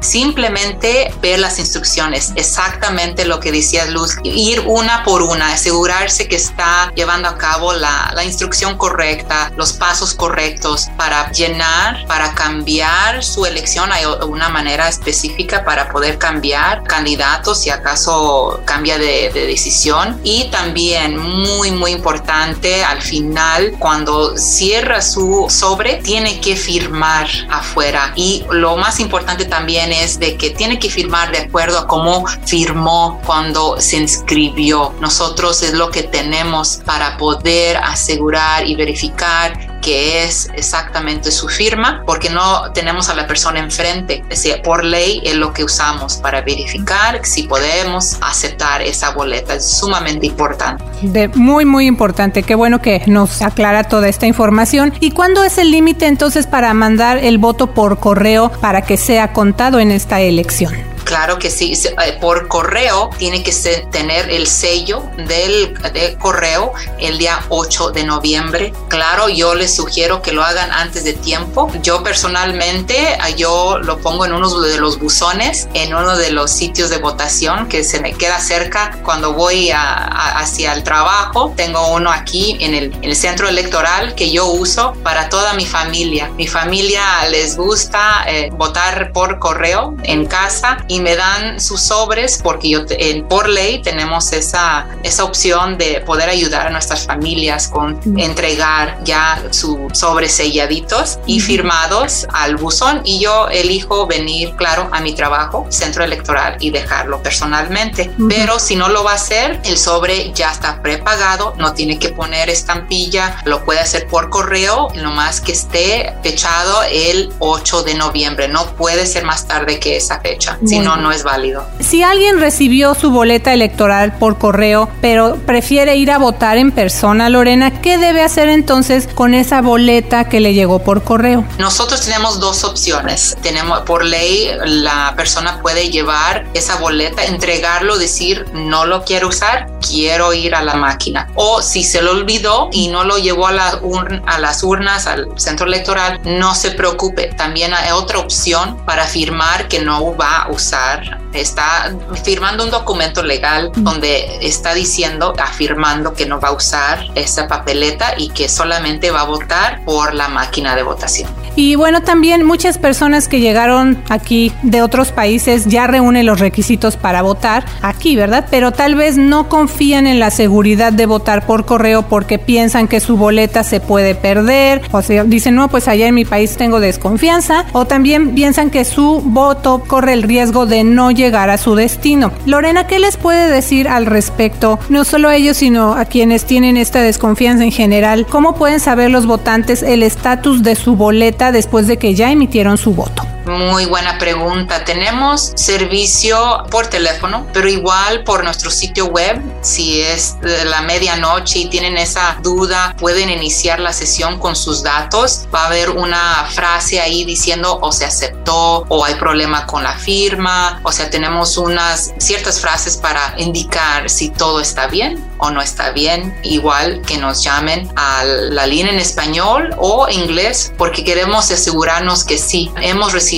simplemente 0.00 1.12
ver 1.20 1.38
las 1.38 1.58
instrucciones, 1.58 2.32
exactamente 2.36 3.24
lo 3.24 3.40
que 3.40 3.52
decía 3.52 3.86
Luz, 3.86 4.16
ir 4.24 4.62
una 4.66 5.04
por 5.04 5.22
una, 5.22 5.52
asegurarse 5.52 6.28
que 6.28 6.36
está 6.36 6.92
llevando 6.94 7.28
a 7.28 7.36
cabo 7.36 7.72
la, 7.72 8.12
la 8.14 8.24
instrucción 8.24 8.76
correcta, 8.76 9.52
los 9.56 9.72
pasos 9.72 10.14
correctos 10.14 10.88
para 10.96 11.30
llenar, 11.32 12.06
para 12.06 12.34
cambiar 12.34 13.22
su 13.22 13.46
elección. 13.46 13.92
Hay 13.92 14.04
una 14.26 14.48
manera 14.48 14.88
específica 14.88 15.64
para 15.64 15.88
poder 15.90 16.18
cambiar 16.18 16.57
candidatos 16.86 17.60
si 17.62 17.70
acaso 17.70 18.60
cambia 18.64 18.98
de, 18.98 19.30
de 19.32 19.46
decisión. 19.46 20.20
Y 20.24 20.44
también 20.50 21.18
muy, 21.18 21.70
muy 21.70 21.92
importante 21.92 22.84
al 22.84 23.02
final, 23.02 23.76
cuando 23.78 24.36
cierra 24.36 25.00
su 25.02 25.46
sobre, 25.48 25.96
tiene 25.96 26.40
que 26.40 26.56
firmar 26.56 27.28
afuera. 27.50 28.12
Y 28.16 28.44
lo 28.50 28.76
más 28.76 29.00
importante 29.00 29.44
también 29.44 29.92
es 29.92 30.18
de 30.18 30.36
que 30.36 30.50
tiene 30.50 30.78
que 30.78 30.90
firmar 30.90 31.32
de 31.32 31.38
acuerdo 31.38 31.78
a 31.78 31.86
cómo 31.86 32.26
firmó 32.46 33.20
cuando 33.24 33.80
se 33.80 33.96
inscribió. 33.96 34.94
Nosotros 35.00 35.62
es 35.62 35.72
lo 35.72 35.90
que 35.90 36.02
tenemos 36.02 36.80
para 36.84 37.16
poder 37.16 37.76
asegurar 37.78 38.66
y 38.66 38.74
verificar 38.74 39.77
que 39.80 40.24
es 40.24 40.48
exactamente 40.54 41.30
su 41.30 41.48
firma, 41.48 42.02
porque 42.06 42.30
no 42.30 42.72
tenemos 42.72 43.08
a 43.08 43.14
la 43.14 43.26
persona 43.26 43.60
enfrente. 43.60 44.22
Es 44.28 44.42
decir, 44.42 44.62
por 44.62 44.84
ley 44.84 45.20
es 45.24 45.34
lo 45.34 45.52
que 45.52 45.64
usamos 45.64 46.16
para 46.16 46.42
verificar 46.42 47.20
si 47.24 47.44
podemos 47.44 48.18
aceptar 48.20 48.82
esa 48.82 49.10
boleta. 49.10 49.54
Es 49.54 49.78
sumamente 49.78 50.26
importante. 50.26 50.82
De 51.02 51.28
muy, 51.28 51.64
muy 51.64 51.86
importante. 51.86 52.42
Qué 52.42 52.54
bueno 52.54 52.80
que 52.80 53.02
nos 53.06 53.42
aclara 53.42 53.84
toda 53.84 54.08
esta 54.08 54.26
información. 54.26 54.92
¿Y 55.00 55.12
cuándo 55.12 55.44
es 55.44 55.58
el 55.58 55.70
límite 55.70 56.06
entonces 56.06 56.46
para 56.46 56.74
mandar 56.74 57.18
el 57.18 57.38
voto 57.38 57.68
por 57.68 57.98
correo 57.98 58.50
para 58.60 58.82
que 58.82 58.96
sea 58.96 59.32
contado 59.32 59.80
en 59.80 59.90
esta 59.90 60.20
elección? 60.20 60.97
Claro 61.08 61.38
que 61.38 61.50
sí, 61.50 61.72
eh, 61.72 62.18
por 62.20 62.48
correo 62.48 63.08
tiene 63.16 63.42
que 63.42 63.50
tener 63.90 64.28
el 64.28 64.46
sello 64.46 65.04
del 65.16 65.74
correo 66.18 66.74
el 66.98 67.16
día 67.16 67.42
8 67.48 67.92
de 67.92 68.04
noviembre. 68.04 68.74
Claro, 68.88 69.30
yo 69.30 69.54
les 69.54 69.74
sugiero 69.74 70.20
que 70.20 70.32
lo 70.32 70.44
hagan 70.44 70.70
antes 70.70 71.04
de 71.04 71.14
tiempo. 71.14 71.72
Yo 71.82 72.02
personalmente, 72.02 73.16
ah, 73.22 73.30
yo 73.30 73.78
lo 73.78 73.96
pongo 74.00 74.26
en 74.26 74.34
uno 74.34 74.60
de 74.60 74.76
los 74.76 74.98
buzones, 74.98 75.66
en 75.72 75.94
uno 75.94 76.14
de 76.14 76.30
los 76.30 76.50
sitios 76.50 76.90
de 76.90 76.98
votación 76.98 77.70
que 77.70 77.84
se 77.84 78.00
me 78.00 78.12
queda 78.12 78.38
cerca 78.38 79.00
cuando 79.02 79.32
voy 79.32 79.70
hacia 79.72 80.74
el 80.74 80.82
trabajo. 80.82 81.54
Tengo 81.56 81.88
uno 81.94 82.12
aquí 82.12 82.58
en 82.60 82.74
el, 82.74 83.16
centro 83.16 83.48
electoral 83.48 84.14
que 84.14 84.30
yo 84.30 84.44
uso 84.44 84.92
para 85.02 85.30
toda 85.30 85.54
mi 85.54 85.64
familia. 85.64 86.30
Mi 86.36 86.46
familia 86.46 87.02
les 87.30 87.56
gusta 87.56 88.24
eh, 88.28 88.50
votar 88.52 89.10
por 89.12 89.38
correo 89.38 89.96
en 90.02 90.26
casa 90.26 90.84
y 90.86 90.97
me 91.00 91.16
dan 91.16 91.60
sus 91.60 91.80
sobres 91.80 92.40
porque 92.42 92.70
yo 92.70 92.80
por 93.28 93.48
ley 93.48 93.82
tenemos 93.82 94.32
esa, 94.32 94.86
esa 95.02 95.24
opción 95.24 95.78
de 95.78 96.00
poder 96.00 96.28
ayudar 96.28 96.66
a 96.66 96.70
nuestras 96.70 97.06
familias 97.06 97.68
con 97.68 98.00
entregar 98.18 98.98
ya 99.04 99.42
sus 99.50 99.76
sobres 99.92 100.32
selladitos 100.32 101.18
y 101.26 101.40
firmados 101.40 102.26
al 102.32 102.56
buzón 102.56 103.02
y 103.04 103.20
yo 103.20 103.48
elijo 103.48 104.06
venir, 104.06 104.54
claro, 104.56 104.88
a 104.92 105.00
mi 105.00 105.14
trabajo, 105.14 105.66
centro 105.70 106.04
electoral 106.04 106.56
y 106.60 106.70
dejarlo 106.70 107.22
personalmente. 107.22 108.10
Pero 108.28 108.58
si 108.58 108.76
no 108.76 108.88
lo 108.88 109.04
va 109.04 109.12
a 109.12 109.14
hacer, 109.14 109.60
el 109.64 109.78
sobre 109.78 110.32
ya 110.32 110.50
está 110.50 110.82
prepagado, 110.82 111.54
no 111.56 111.72
tiene 111.74 111.98
que 111.98 112.10
poner 112.10 112.50
estampilla, 112.50 113.40
lo 113.44 113.64
puede 113.64 113.80
hacer 113.80 114.06
por 114.06 114.30
correo, 114.30 114.88
más 115.18 115.40
que 115.40 115.52
esté 115.52 116.14
fechado 116.22 116.82
el 116.90 117.32
8 117.38 117.82
de 117.82 117.94
noviembre, 117.94 118.48
no 118.48 118.66
puede 118.76 119.06
ser 119.06 119.24
más 119.24 119.46
tarde 119.46 119.78
que 119.80 119.96
esa 119.96 120.20
fecha. 120.20 120.58
Si 120.66 120.78
no, 120.88 120.96
no 120.96 121.12
es 121.12 121.22
válido. 121.22 121.66
Si 121.80 122.02
alguien 122.02 122.40
recibió 122.40 122.94
su 122.94 123.10
boleta 123.10 123.52
electoral 123.52 124.16
por 124.16 124.38
correo, 124.38 124.88
pero 125.02 125.36
prefiere 125.44 125.96
ir 125.96 126.10
a 126.10 126.16
votar 126.16 126.56
en 126.56 126.72
persona, 126.72 127.28
Lorena, 127.28 127.82
¿qué 127.82 127.98
debe 127.98 128.22
hacer 128.22 128.48
entonces 128.48 129.06
con 129.14 129.34
esa 129.34 129.60
boleta 129.60 130.30
que 130.30 130.40
le 130.40 130.54
llegó 130.54 130.78
por 130.78 131.04
correo? 131.04 131.44
Nosotros 131.58 132.00
tenemos 132.00 132.40
dos 132.40 132.64
opciones. 132.64 133.36
Tenemos, 133.42 133.80
por 133.80 134.02
ley, 134.02 134.50
la 134.64 135.12
persona 135.14 135.60
puede 135.60 135.90
llevar 135.90 136.46
esa 136.54 136.76
boleta, 136.76 137.26
entregarlo, 137.26 137.98
decir, 137.98 138.46
no 138.54 138.86
lo 138.86 139.04
quiero 139.04 139.28
usar, 139.28 139.70
quiero 139.86 140.32
ir 140.32 140.54
a 140.54 140.62
la 140.62 140.74
máquina. 140.74 141.28
O 141.34 141.60
si 141.60 141.84
se 141.84 142.00
lo 142.00 142.12
olvidó 142.12 142.70
y 142.72 142.88
no 142.88 143.04
lo 143.04 143.18
llevó 143.18 143.46
a, 143.48 143.52
la 143.52 143.78
a 144.26 144.38
las 144.38 144.62
urnas, 144.62 145.06
al 145.06 145.28
centro 145.36 145.66
electoral, 145.66 146.18
no 146.24 146.54
se 146.54 146.70
preocupe. 146.70 147.26
También 147.36 147.74
hay 147.74 147.90
otra 147.90 148.20
opción 148.20 148.78
para 148.86 149.02
afirmar 149.02 149.68
que 149.68 149.80
no 149.80 150.16
va 150.16 150.44
a 150.44 150.50
usar 150.50 150.77
estar 150.78 151.27
está 151.32 151.94
firmando 152.24 152.64
un 152.64 152.70
documento 152.70 153.22
legal 153.22 153.70
donde 153.76 154.38
está 154.40 154.74
diciendo, 154.74 155.34
afirmando 155.38 156.14
que 156.14 156.26
no 156.26 156.40
va 156.40 156.48
a 156.48 156.52
usar 156.52 157.06
esa 157.14 157.48
papeleta 157.48 158.14
y 158.16 158.30
que 158.30 158.48
solamente 158.48 159.10
va 159.10 159.22
a 159.22 159.24
votar 159.24 159.84
por 159.84 160.14
la 160.14 160.28
máquina 160.28 160.74
de 160.74 160.82
votación. 160.82 161.30
Y 161.56 161.74
bueno, 161.74 162.02
también 162.02 162.44
muchas 162.44 162.78
personas 162.78 163.26
que 163.26 163.40
llegaron 163.40 164.02
aquí 164.08 164.52
de 164.62 164.80
otros 164.80 165.10
países 165.10 165.66
ya 165.66 165.88
reúnen 165.88 166.24
los 166.24 166.38
requisitos 166.38 166.96
para 166.96 167.22
votar 167.22 167.64
aquí, 167.82 168.14
¿verdad? 168.14 168.46
Pero 168.48 168.70
tal 168.72 168.94
vez 168.94 169.16
no 169.16 169.48
confían 169.48 170.06
en 170.06 170.20
la 170.20 170.30
seguridad 170.30 170.92
de 170.92 171.06
votar 171.06 171.46
por 171.46 171.64
correo 171.64 172.02
porque 172.02 172.38
piensan 172.38 172.86
que 172.86 173.00
su 173.00 173.16
boleta 173.16 173.64
se 173.64 173.80
puede 173.80 174.14
perder, 174.14 174.82
o 174.92 175.02
sea, 175.02 175.24
dicen, 175.24 175.56
no, 175.56 175.68
pues 175.68 175.88
allá 175.88 176.06
en 176.06 176.14
mi 176.14 176.24
país 176.24 176.56
tengo 176.56 176.78
desconfianza, 176.78 177.64
o 177.72 177.86
también 177.86 178.34
piensan 178.34 178.70
que 178.70 178.84
su 178.84 179.20
voto 179.24 179.82
corre 179.86 180.12
el 180.12 180.22
riesgo 180.22 180.66
de 180.66 180.84
no 180.84 181.10
llegar 181.18 181.50
a 181.50 181.58
su 181.58 181.74
destino. 181.74 182.32
Lorena, 182.46 182.86
¿qué 182.86 182.98
les 182.98 183.18
puede 183.18 183.50
decir 183.50 183.88
al 183.88 184.06
respecto? 184.06 184.78
No 184.88 185.04
solo 185.04 185.28
a 185.28 185.36
ellos, 185.36 185.58
sino 185.58 185.92
a 185.92 186.06
quienes 186.06 186.46
tienen 186.46 186.78
esta 186.78 187.02
desconfianza 187.02 187.64
en 187.64 187.72
general. 187.72 188.26
¿Cómo 188.26 188.54
pueden 188.54 188.80
saber 188.80 189.10
los 189.10 189.26
votantes 189.26 189.82
el 189.82 190.02
estatus 190.02 190.62
de 190.62 190.76
su 190.76 190.96
boleta 190.96 191.52
después 191.52 191.86
de 191.86 191.98
que 191.98 192.14
ya 192.14 192.30
emitieron 192.30 192.78
su 192.78 192.94
voto? 192.94 193.26
Muy 193.48 193.86
buena 193.86 194.18
pregunta. 194.18 194.84
Tenemos 194.84 195.52
servicio 195.54 196.64
por 196.70 196.88
teléfono, 196.88 197.46
pero 197.54 197.66
igual 197.66 198.22
por 198.22 198.44
nuestro 198.44 198.70
sitio 198.70 199.06
web. 199.06 199.40
Si 199.62 200.02
es 200.02 200.38
de 200.42 200.66
la 200.66 200.82
medianoche 200.82 201.60
y 201.60 201.66
tienen 201.70 201.96
esa 201.96 202.36
duda, 202.42 202.94
pueden 202.98 203.30
iniciar 203.30 203.80
la 203.80 203.94
sesión 203.94 204.38
con 204.38 204.54
sus 204.54 204.82
datos. 204.82 205.48
Va 205.54 205.62
a 205.62 205.66
haber 205.68 205.88
una 205.88 206.46
frase 206.50 207.00
ahí 207.00 207.24
diciendo 207.24 207.78
o 207.80 207.90
se 207.90 208.04
aceptó 208.04 208.84
o 208.86 209.02
hay 209.02 209.14
problema 209.14 209.64
con 209.64 209.82
la 209.82 209.94
firma. 209.94 210.80
O 210.82 210.92
sea, 210.92 211.08
tenemos 211.08 211.56
unas 211.56 212.12
ciertas 212.18 212.60
frases 212.60 212.98
para 212.98 213.32
indicar 213.38 214.10
si 214.10 214.28
todo 214.28 214.60
está 214.60 214.88
bien 214.88 215.26
o 215.38 215.50
no 215.50 215.62
está 215.62 215.92
bien. 215.92 216.38
Igual 216.42 217.00
que 217.06 217.16
nos 217.16 217.42
llamen 217.42 217.90
a 217.96 218.24
la 218.24 218.66
línea 218.66 218.92
en 218.92 218.98
español 218.98 219.74
o 219.78 220.06
inglés 220.10 220.70
porque 220.76 221.02
queremos 221.02 221.50
asegurarnos 221.50 222.24
que 222.24 222.36
sí 222.36 222.70
hemos 222.82 223.14
recibido 223.14 223.37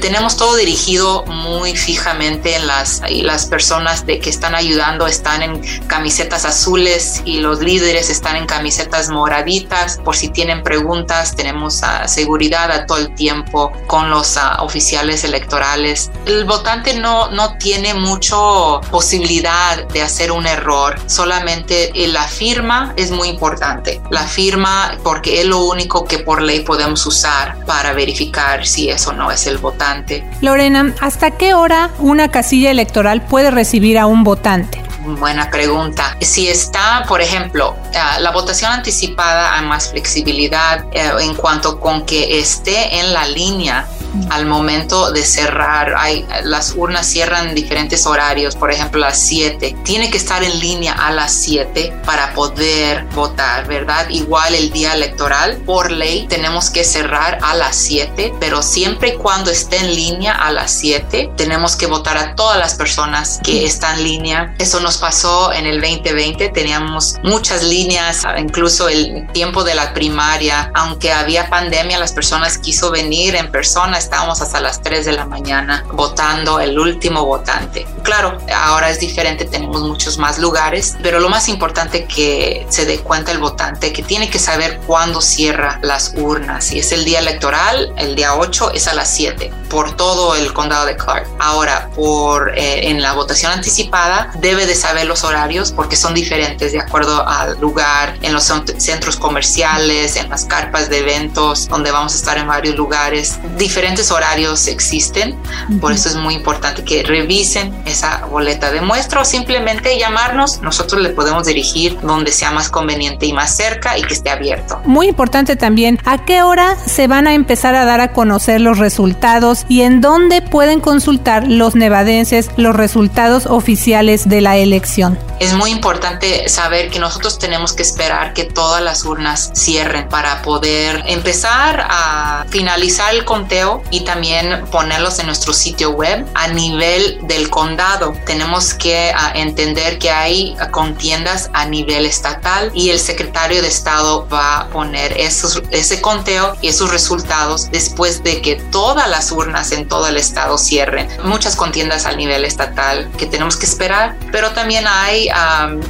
Tenemos 0.00 0.36
todo 0.36 0.56
dirigido 0.56 1.24
muy 1.26 1.76
fijamente 1.76 2.54
en 2.56 2.66
las, 2.66 3.02
y 3.08 3.22
las 3.22 3.46
personas 3.46 4.06
de 4.06 4.18
que 4.18 4.30
están 4.30 4.54
ayudando 4.54 5.06
están 5.06 5.42
en 5.42 5.60
camisetas 5.86 6.44
azules 6.44 7.22
y 7.24 7.38
los 7.38 7.60
líderes 7.60 8.10
están 8.10 8.36
en 8.36 8.46
camisetas 8.46 9.08
moraditas. 9.08 9.98
Por 10.04 10.16
si 10.16 10.28
tienen 10.28 10.62
preguntas, 10.62 11.34
tenemos 11.34 11.82
uh, 11.82 12.08
seguridad 12.08 12.70
a 12.70 12.86
todo 12.86 12.98
el 12.98 13.14
tiempo 13.14 13.72
con 13.86 14.10
los 14.10 14.36
uh, 14.36 14.62
oficiales 14.62 15.24
electorales. 15.24 16.10
El 16.26 16.44
votante 16.44 16.94
no, 16.94 17.30
no 17.30 17.56
tiene 17.58 17.94
mucho 17.94 18.80
posibilidad 18.90 19.87
de 19.92 20.02
hacer 20.02 20.32
un 20.32 20.46
error. 20.46 20.98
Solamente 21.06 21.92
la 21.94 22.26
firma 22.26 22.92
es 22.96 23.10
muy 23.10 23.28
importante. 23.28 24.00
La 24.10 24.26
firma 24.26 24.98
porque 25.02 25.40
es 25.40 25.46
lo 25.46 25.60
único 25.60 26.04
que 26.04 26.18
por 26.18 26.42
ley 26.42 26.60
podemos 26.60 27.04
usar 27.06 27.64
para 27.64 27.92
verificar 27.92 28.66
si 28.66 28.90
eso 28.90 29.12
no 29.12 29.30
es 29.30 29.46
el 29.46 29.58
votante. 29.58 30.28
Lorena, 30.40 30.94
¿hasta 31.00 31.32
qué 31.32 31.54
hora 31.54 31.90
una 31.98 32.30
casilla 32.30 32.70
electoral 32.70 33.22
puede 33.22 33.50
recibir 33.50 33.98
a 33.98 34.06
un 34.06 34.24
votante? 34.24 34.82
Buena 35.16 35.50
pregunta. 35.50 36.16
Si 36.20 36.48
está, 36.48 37.04
por 37.08 37.22
ejemplo, 37.22 37.70
uh, 37.70 38.20
la 38.20 38.30
votación 38.30 38.72
anticipada, 38.72 39.54
hay 39.54 39.64
más 39.64 39.90
flexibilidad 39.90 40.84
uh, 40.84 41.18
en 41.18 41.34
cuanto 41.34 41.80
con 41.80 42.04
que 42.04 42.38
esté 42.38 42.98
en 42.98 43.14
la 43.14 43.26
línea 43.26 43.86
al 44.30 44.46
momento 44.46 45.12
de 45.12 45.22
cerrar. 45.24 45.94
Hay, 45.98 46.26
las 46.44 46.74
urnas 46.76 47.06
cierran 47.06 47.48
en 47.48 47.54
diferentes 47.54 48.06
horarios, 48.06 48.56
por 48.56 48.70
ejemplo, 48.70 49.04
a 49.04 49.08
las 49.08 49.20
7. 49.20 49.76
Tiene 49.84 50.10
que 50.10 50.18
estar 50.18 50.42
en 50.42 50.58
línea 50.58 50.92
a 50.92 51.10
las 51.10 51.32
7 51.32 52.00
para 52.04 52.32
poder 52.34 53.04
votar, 53.14 53.66
¿verdad? 53.66 54.08
Igual 54.10 54.54
el 54.54 54.70
día 54.70 54.94
electoral, 54.94 55.56
por 55.64 55.90
ley, 55.90 56.26
tenemos 56.28 56.70
que 56.70 56.84
cerrar 56.84 57.38
a 57.42 57.54
las 57.54 57.76
7, 57.76 58.34
pero 58.40 58.62
siempre 58.62 59.10
y 59.10 59.16
cuando 59.16 59.50
esté 59.50 59.78
en 59.78 59.94
línea 59.94 60.32
a 60.32 60.52
las 60.52 60.72
7, 60.72 61.32
tenemos 61.36 61.76
que 61.76 61.86
votar 61.86 62.16
a 62.16 62.34
todas 62.34 62.58
las 62.58 62.74
personas 62.74 63.40
que 63.42 63.64
están 63.64 63.98
en 63.98 64.04
línea. 64.04 64.54
Eso 64.58 64.80
nos 64.80 64.98
pasó 64.98 65.52
en 65.52 65.66
el 65.66 65.80
2020, 65.80 66.48
teníamos 66.50 67.16
muchas 67.22 67.62
líneas, 67.62 68.24
incluso 68.38 68.88
el 68.88 69.26
tiempo 69.32 69.64
de 69.64 69.74
la 69.74 69.94
primaria, 69.94 70.70
aunque 70.74 71.12
había 71.12 71.48
pandemia, 71.48 71.98
las 71.98 72.12
personas 72.12 72.58
quiso 72.58 72.90
venir 72.90 73.34
en 73.34 73.50
persona, 73.50 73.97
estábamos 73.98 74.40
hasta 74.40 74.60
las 74.60 74.80
3 74.82 75.04
de 75.06 75.12
la 75.12 75.26
mañana 75.26 75.84
votando 75.92 76.60
el 76.60 76.78
último 76.78 77.24
votante. 77.24 77.86
Claro, 78.02 78.38
ahora 78.54 78.90
es 78.90 79.00
diferente, 79.00 79.44
tenemos 79.44 79.82
muchos 79.82 80.18
más 80.18 80.38
lugares, 80.38 80.96
pero 81.02 81.20
lo 81.20 81.28
más 81.28 81.48
importante 81.48 82.06
que 82.06 82.66
se 82.68 82.86
dé 82.86 82.98
cuenta 83.00 83.32
el 83.32 83.38
votante 83.38 83.92
que 83.92 84.02
tiene 84.02 84.30
que 84.30 84.38
saber 84.38 84.80
cuándo 84.86 85.20
cierra 85.20 85.78
las 85.82 86.14
urnas. 86.16 86.64
Si 86.64 86.78
es 86.78 86.92
el 86.92 87.04
día 87.04 87.18
electoral, 87.18 87.92
el 87.96 88.14
día 88.14 88.34
8 88.34 88.72
es 88.74 88.88
a 88.88 88.94
las 88.94 89.10
7 89.10 89.52
por 89.68 89.96
todo 89.96 90.34
el 90.34 90.52
condado 90.52 90.86
de 90.86 90.96
Clark. 90.96 91.26
Ahora, 91.38 91.90
por 91.94 92.56
eh, 92.56 92.88
en 92.88 93.02
la 93.02 93.12
votación 93.12 93.52
anticipada 93.52 94.30
debe 94.38 94.66
de 94.66 94.74
saber 94.74 95.06
los 95.06 95.24
horarios 95.24 95.72
porque 95.72 95.96
son 95.96 96.14
diferentes 96.14 96.72
de 96.72 96.80
acuerdo 96.80 97.26
al 97.26 97.60
lugar, 97.60 98.16
en 98.22 98.32
los 98.32 98.44
centros 98.78 99.16
comerciales, 99.16 100.16
en 100.16 100.30
las 100.30 100.44
carpas 100.44 100.88
de 100.88 100.98
eventos 100.98 101.68
donde 101.68 101.90
vamos 101.90 102.14
a 102.14 102.16
estar 102.16 102.38
en 102.38 102.46
varios 102.46 102.76
lugares, 102.76 103.38
diferentes 103.56 103.87
diferentes 103.88 104.10
horarios 104.10 104.66
existen, 104.66 105.34
por 105.80 105.92
eso 105.92 106.10
es 106.10 106.16
muy 106.16 106.34
importante 106.34 106.84
que 106.84 107.02
revisen 107.02 107.74
esa 107.86 108.26
boleta 108.26 108.70
de 108.70 108.82
muestra 108.82 109.22
o 109.22 109.24
simplemente 109.24 109.98
llamarnos, 109.98 110.60
nosotros 110.60 111.00
le 111.00 111.08
podemos 111.08 111.46
dirigir 111.46 111.98
donde 112.02 112.30
sea 112.30 112.50
más 112.50 112.68
conveniente 112.68 113.24
y 113.24 113.32
más 113.32 113.56
cerca 113.56 113.96
y 113.96 114.02
que 114.02 114.12
esté 114.12 114.28
abierto. 114.28 114.78
Muy 114.84 115.08
importante 115.08 115.56
también, 115.56 115.98
¿a 116.04 116.22
qué 116.26 116.42
hora 116.42 116.76
se 116.84 117.06
van 117.06 117.26
a 117.26 117.32
empezar 117.32 117.74
a 117.74 117.86
dar 117.86 118.02
a 118.02 118.12
conocer 118.12 118.60
los 118.60 118.76
resultados 118.76 119.64
y 119.70 119.80
en 119.80 120.02
dónde 120.02 120.42
pueden 120.42 120.80
consultar 120.80 121.48
los 121.48 121.74
nevadenses 121.74 122.50
los 122.58 122.76
resultados 122.76 123.46
oficiales 123.46 124.28
de 124.28 124.42
la 124.42 124.58
elección? 124.58 125.18
Es 125.40 125.54
muy 125.54 125.70
importante 125.70 126.46
saber 126.50 126.90
que 126.90 126.98
nosotros 126.98 127.38
tenemos 127.38 127.72
que 127.72 127.82
esperar 127.82 128.34
que 128.34 128.44
todas 128.44 128.82
las 128.82 129.06
urnas 129.06 129.50
cierren 129.54 130.10
para 130.10 130.42
poder 130.42 131.04
empezar 131.06 131.86
a 131.88 132.44
finalizar 132.50 133.14
el 133.14 133.24
conteo 133.24 133.77
y 133.90 134.00
también 134.00 134.64
ponerlos 134.70 135.18
en 135.18 135.26
nuestro 135.26 135.52
sitio 135.52 135.90
web 135.90 136.26
a 136.34 136.48
nivel 136.48 137.18
del 137.22 137.50
condado. 137.50 138.14
Tenemos 138.26 138.74
que 138.74 139.12
ah, 139.14 139.32
entender 139.34 139.98
que 139.98 140.10
hay 140.10 140.56
contiendas 140.70 141.50
a 141.52 141.66
nivel 141.66 142.06
estatal 142.06 142.70
y 142.74 142.90
el 142.90 142.98
secretario 142.98 143.62
de 143.62 143.68
Estado 143.68 144.28
va 144.28 144.60
a 144.60 144.68
poner 144.68 145.12
esos, 145.18 145.62
ese 145.70 146.00
conteo 146.00 146.56
y 146.60 146.68
esos 146.68 146.90
resultados 146.90 147.70
después 147.70 148.22
de 148.22 148.40
que 148.42 148.56
todas 148.56 149.08
las 149.08 149.32
urnas 149.32 149.72
en 149.72 149.88
todo 149.88 150.06
el 150.08 150.16
estado 150.16 150.58
cierren. 150.58 151.08
Muchas 151.24 151.56
contiendas 151.56 152.06
a 152.06 152.12
nivel 152.12 152.44
estatal 152.44 153.10
que 153.18 153.26
tenemos 153.26 153.56
que 153.56 153.66
esperar, 153.66 154.16
pero 154.32 154.50
también 154.50 154.86
hay 154.86 155.28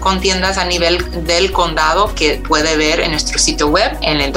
contiendas 0.00 0.58
a 0.58 0.64
nivel 0.64 1.26
del 1.26 1.52
condado 1.52 2.14
que 2.14 2.42
puede 2.46 2.76
ver 2.76 3.00
en 3.00 3.12
nuestro 3.12 3.38
sitio 3.38 3.68
web 3.68 3.96
en 4.02 4.20
el 4.20 4.32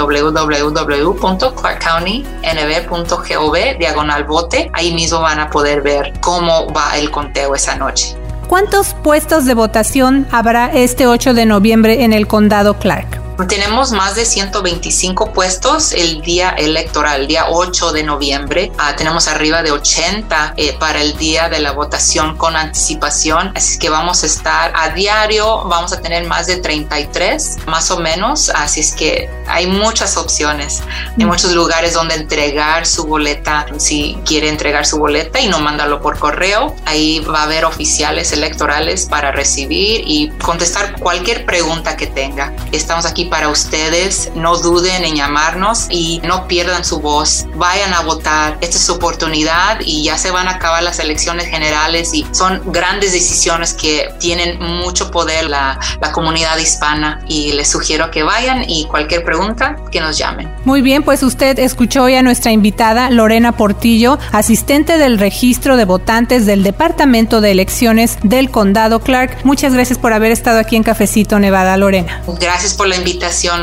diagonal 3.80 4.26
vote. 4.26 4.70
Ahí 4.74 4.94
mismo 4.94 5.22
van 5.22 5.40
a 5.40 5.50
poder 5.50 5.82
ver 5.82 6.14
cómo 6.22 6.68
va 6.74 6.98
el 6.98 7.10
conteo 7.10 7.56
esa 7.56 7.76
noche. 7.76 8.16
¿Cuántos 8.48 8.94
puestos 8.96 9.46
de 9.46 9.54
votación 9.54 10.28
habrá 10.32 10.72
este 10.74 11.08
8 11.08 11.34
de 11.34 11.46
noviembre 11.46 12.04
en 12.04 12.12
el 12.12 12.28
condado 12.28 12.78
Clark? 12.78 13.21
Tenemos 13.48 13.92
más 13.92 14.16
de 14.16 14.26
125 14.26 15.34
puestos 15.34 15.94
el 15.94 16.22
día 16.22 16.52
electoral, 16.52 17.22
el 17.22 17.28
día 17.28 17.46
8 17.50 17.92
de 17.92 18.04
noviembre. 18.04 18.72
Ah, 18.78 18.96
tenemos 18.96 19.28
arriba 19.28 19.64
de 19.64 19.72
80 19.72 20.54
eh, 20.58 20.76
para 20.80 21.02
el 21.02 21.18
día 21.18 21.50
de 21.50 21.60
la 21.60 21.72
votación 21.72 22.38
con 22.38 22.56
anticipación. 22.56 23.52
Así 23.56 23.80
que 23.80 23.90
vamos 23.90 24.24
a 24.24 24.28
estar 24.28 24.74
a 24.76 24.90
diario, 24.90 25.64
vamos 25.66 25.92
a 25.92 26.02
tener 26.02 26.28
más 26.28 26.46
de 26.48 26.58
33, 26.58 27.66
más 27.66 27.90
o 27.90 28.00
menos. 28.00 28.50
Así 28.50 28.82
es 28.82 28.94
que 28.94 29.30
hay 29.48 29.66
muchas 29.66 30.18
opciones. 30.18 30.84
Hay 31.18 31.26
muchos 31.26 31.54
lugares 31.54 31.94
donde 31.94 32.16
entregar 32.16 32.86
su 32.86 33.06
boleta, 33.06 33.66
si 33.78 34.20
quiere 34.24 34.50
entregar 34.50 34.86
su 34.86 35.00
boleta 35.00 35.40
y 35.40 35.48
no 35.48 35.60
mandarlo 35.60 36.02
por 36.02 36.20
correo. 36.20 36.76
Ahí 36.86 37.20
va 37.20 37.40
a 37.40 37.44
haber 37.44 37.66
oficiales 37.66 38.34
electorales 38.34 39.08
para 39.08 39.32
recibir 39.32 40.04
y 40.06 40.30
contestar 40.44 41.00
cualquier 41.00 41.46
pregunta 41.46 41.98
que 41.98 42.06
tenga. 42.06 42.54
Estamos 42.72 43.06
aquí 43.06 43.26
para 43.32 43.50
ustedes. 43.50 44.30
No 44.36 44.58
duden 44.58 45.06
en 45.06 45.16
llamarnos 45.16 45.88
y 45.90 46.22
no 46.24 46.48
pierdan 46.48 46.86
su 46.86 47.00
voz. 47.00 47.48
Vayan 47.56 47.94
a 47.94 48.02
votar. 48.02 48.58
Esta 48.62 48.76
es 48.76 48.84
su 48.84 48.94
oportunidad 48.94 49.80
y 49.80 50.04
ya 50.04 50.18
se 50.18 50.30
van 50.30 50.48
a 50.48 50.52
acabar 50.52 50.84
las 50.84 51.00
elecciones 51.00 51.48
generales 51.48 52.14
y 52.14 52.28
son 52.32 52.62
grandes 52.72 53.14
decisiones 53.14 53.74
que 53.74 54.10
tienen 54.20 54.60
mucho 54.60 55.10
poder 55.10 55.50
la, 55.50 55.80
la 56.02 56.12
comunidad 56.12 56.58
hispana 56.58 57.24
y 57.28 57.54
les 57.54 57.70
sugiero 57.70 58.12
que 58.12 58.22
vayan 58.22 58.70
y 58.70 58.86
cualquier 58.86 59.24
pregunta 59.24 59.78
que 59.92 60.02
nos 60.02 60.18
llamen. 60.18 60.54
Muy 60.66 60.82
bien, 60.82 61.02
pues 61.02 61.24
usted 61.24 61.58
escuchó 61.58 62.04
hoy 62.04 62.16
a 62.16 62.24
nuestra 62.24 62.52
invitada 62.52 63.10
Lorena 63.10 63.54
Portillo, 63.54 64.20
asistente 64.34 64.98
del 64.98 65.18
registro 65.18 65.78
de 65.78 65.86
votantes 65.86 66.46
del 66.46 66.64
Departamento 66.64 67.40
de 67.40 67.52
Elecciones 67.52 68.18
del 68.24 68.52
Condado 68.52 69.00
Clark. 69.00 69.38
Muchas 69.46 69.74
gracias 69.74 69.98
por 69.98 70.12
haber 70.12 70.34
estado 70.34 70.60
aquí 70.60 70.76
en 70.76 70.84
Cafecito 70.84 71.40
Nevada, 71.40 71.78
Lorena. 71.78 72.22
Gracias 72.40 72.74
por 72.74 72.88
la 72.88 72.98
invitación 72.98 73.11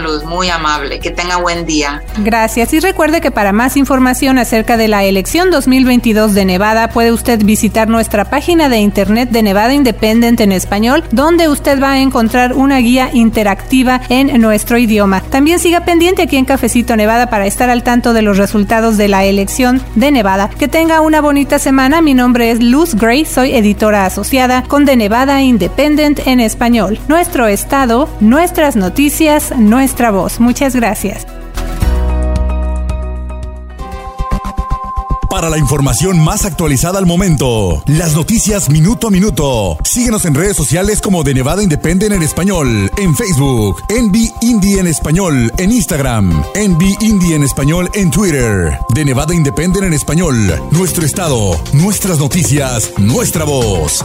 Luz, 0.03 0.25
muy 0.25 0.49
amable. 0.49 1.01
Que 1.01 1.11
tenga 1.11 1.37
buen 1.37 1.67
día. 1.67 2.03
Gracias. 2.19 2.73
Y 2.73 2.81
recuerde 2.81 3.21
que 3.21 3.31
para 3.31 3.53
más 3.53 3.77
información 3.77 4.39
acerca 4.39 4.77
de 4.77 4.89
la 4.89 5.05
elección 5.05 5.51
2022 5.51 6.35
de 6.35 6.45
Nevada, 6.45 6.89
puede 6.91 7.13
usted 7.13 7.43
visitar 7.45 7.89
nuestra 7.89 8.27
página 8.27 8.69
de 8.69 8.79
internet 8.79 9.31
de 9.31 9.43
Nevada 9.43 9.73
Independent 9.73 10.41
en 10.41 10.53
español, 10.53 11.05
donde 11.11 11.49
usted 11.49 11.81
va 11.83 11.93
a 11.93 12.01
encontrar 12.01 12.55
una 12.55 12.79
guía 12.79 13.11
interactiva 13.13 14.01
en 14.09 14.41
nuestro 14.41 14.79
idioma. 14.79 15.21
También 15.21 15.59
siga 15.59 15.85
pendiente 15.85 16.23
aquí 16.23 16.37
en 16.37 16.45
Cafecito 16.45 16.97
Nevada 16.97 17.31
para 17.31 17.47
estar 17.47 17.71
al 17.71 17.83
tanto 17.83 18.13
de 18.13 18.23
los 18.23 18.37
resultados 18.37 18.97
de 18.97 19.09
la 19.09 19.25
elección 19.25 19.83
de 19.95 20.11
Nevada. 20.11 20.51
Que 20.59 20.69
tenga 20.69 21.01
una 21.01 21.21
bonita 21.21 21.59
semana. 21.59 22.01
Mi 22.03 22.15
nombre 22.15 22.51
es 22.51 22.63
Luz 22.63 22.95
Gray, 22.95 23.25
soy 23.25 23.55
editora 23.55 24.07
asociada 24.07 24.63
con 24.63 24.85
The 24.85 24.97
Nevada 24.97 25.43
Independent 25.43 26.27
en 26.27 26.41
español. 26.41 26.99
Nuestro 27.09 27.47
estado, 27.47 28.09
nuestras 28.21 28.77
noticias, 28.77 29.38
nuestra 29.57 30.11
voz. 30.11 30.41
Muchas 30.41 30.75
gracias. 30.75 31.27
Para 35.31 35.51
la 35.51 35.59
información 35.59 36.19
más 36.19 36.47
actualizada 36.47 36.99
al 36.99 37.05
momento, 37.05 37.83
las 37.87 38.15
noticias 38.15 38.71
minuto 38.71 39.09
a 39.09 39.11
minuto, 39.11 39.77
síguenos 39.85 40.25
en 40.25 40.35
redes 40.35 40.57
sociales 40.57 41.03
como 41.03 41.23
de 41.23 41.35
Nevada 41.35 41.63
Independent 41.63 42.15
en 42.15 42.23
español, 42.23 42.91
en 42.97 43.15
Facebook, 43.15 43.83
Envy 43.91 44.33
Indie 44.41 44.81
en 44.81 44.87
español, 44.87 45.53
en 45.59 45.71
Instagram, 45.71 46.43
Envy 46.55 46.97
Indie 47.03 47.37
en 47.37 47.45
español 47.45 47.91
en 47.93 48.11
Twitter, 48.11 48.79
de 48.95 49.05
Nevada 49.05 49.35
Independent 49.35 49.85
en 49.85 49.93
español, 49.93 50.35
nuestro 50.71 51.05
estado, 51.05 51.61
nuestras 51.75 52.19
noticias, 52.19 52.91
nuestra 52.97 53.45
voz. 53.45 54.05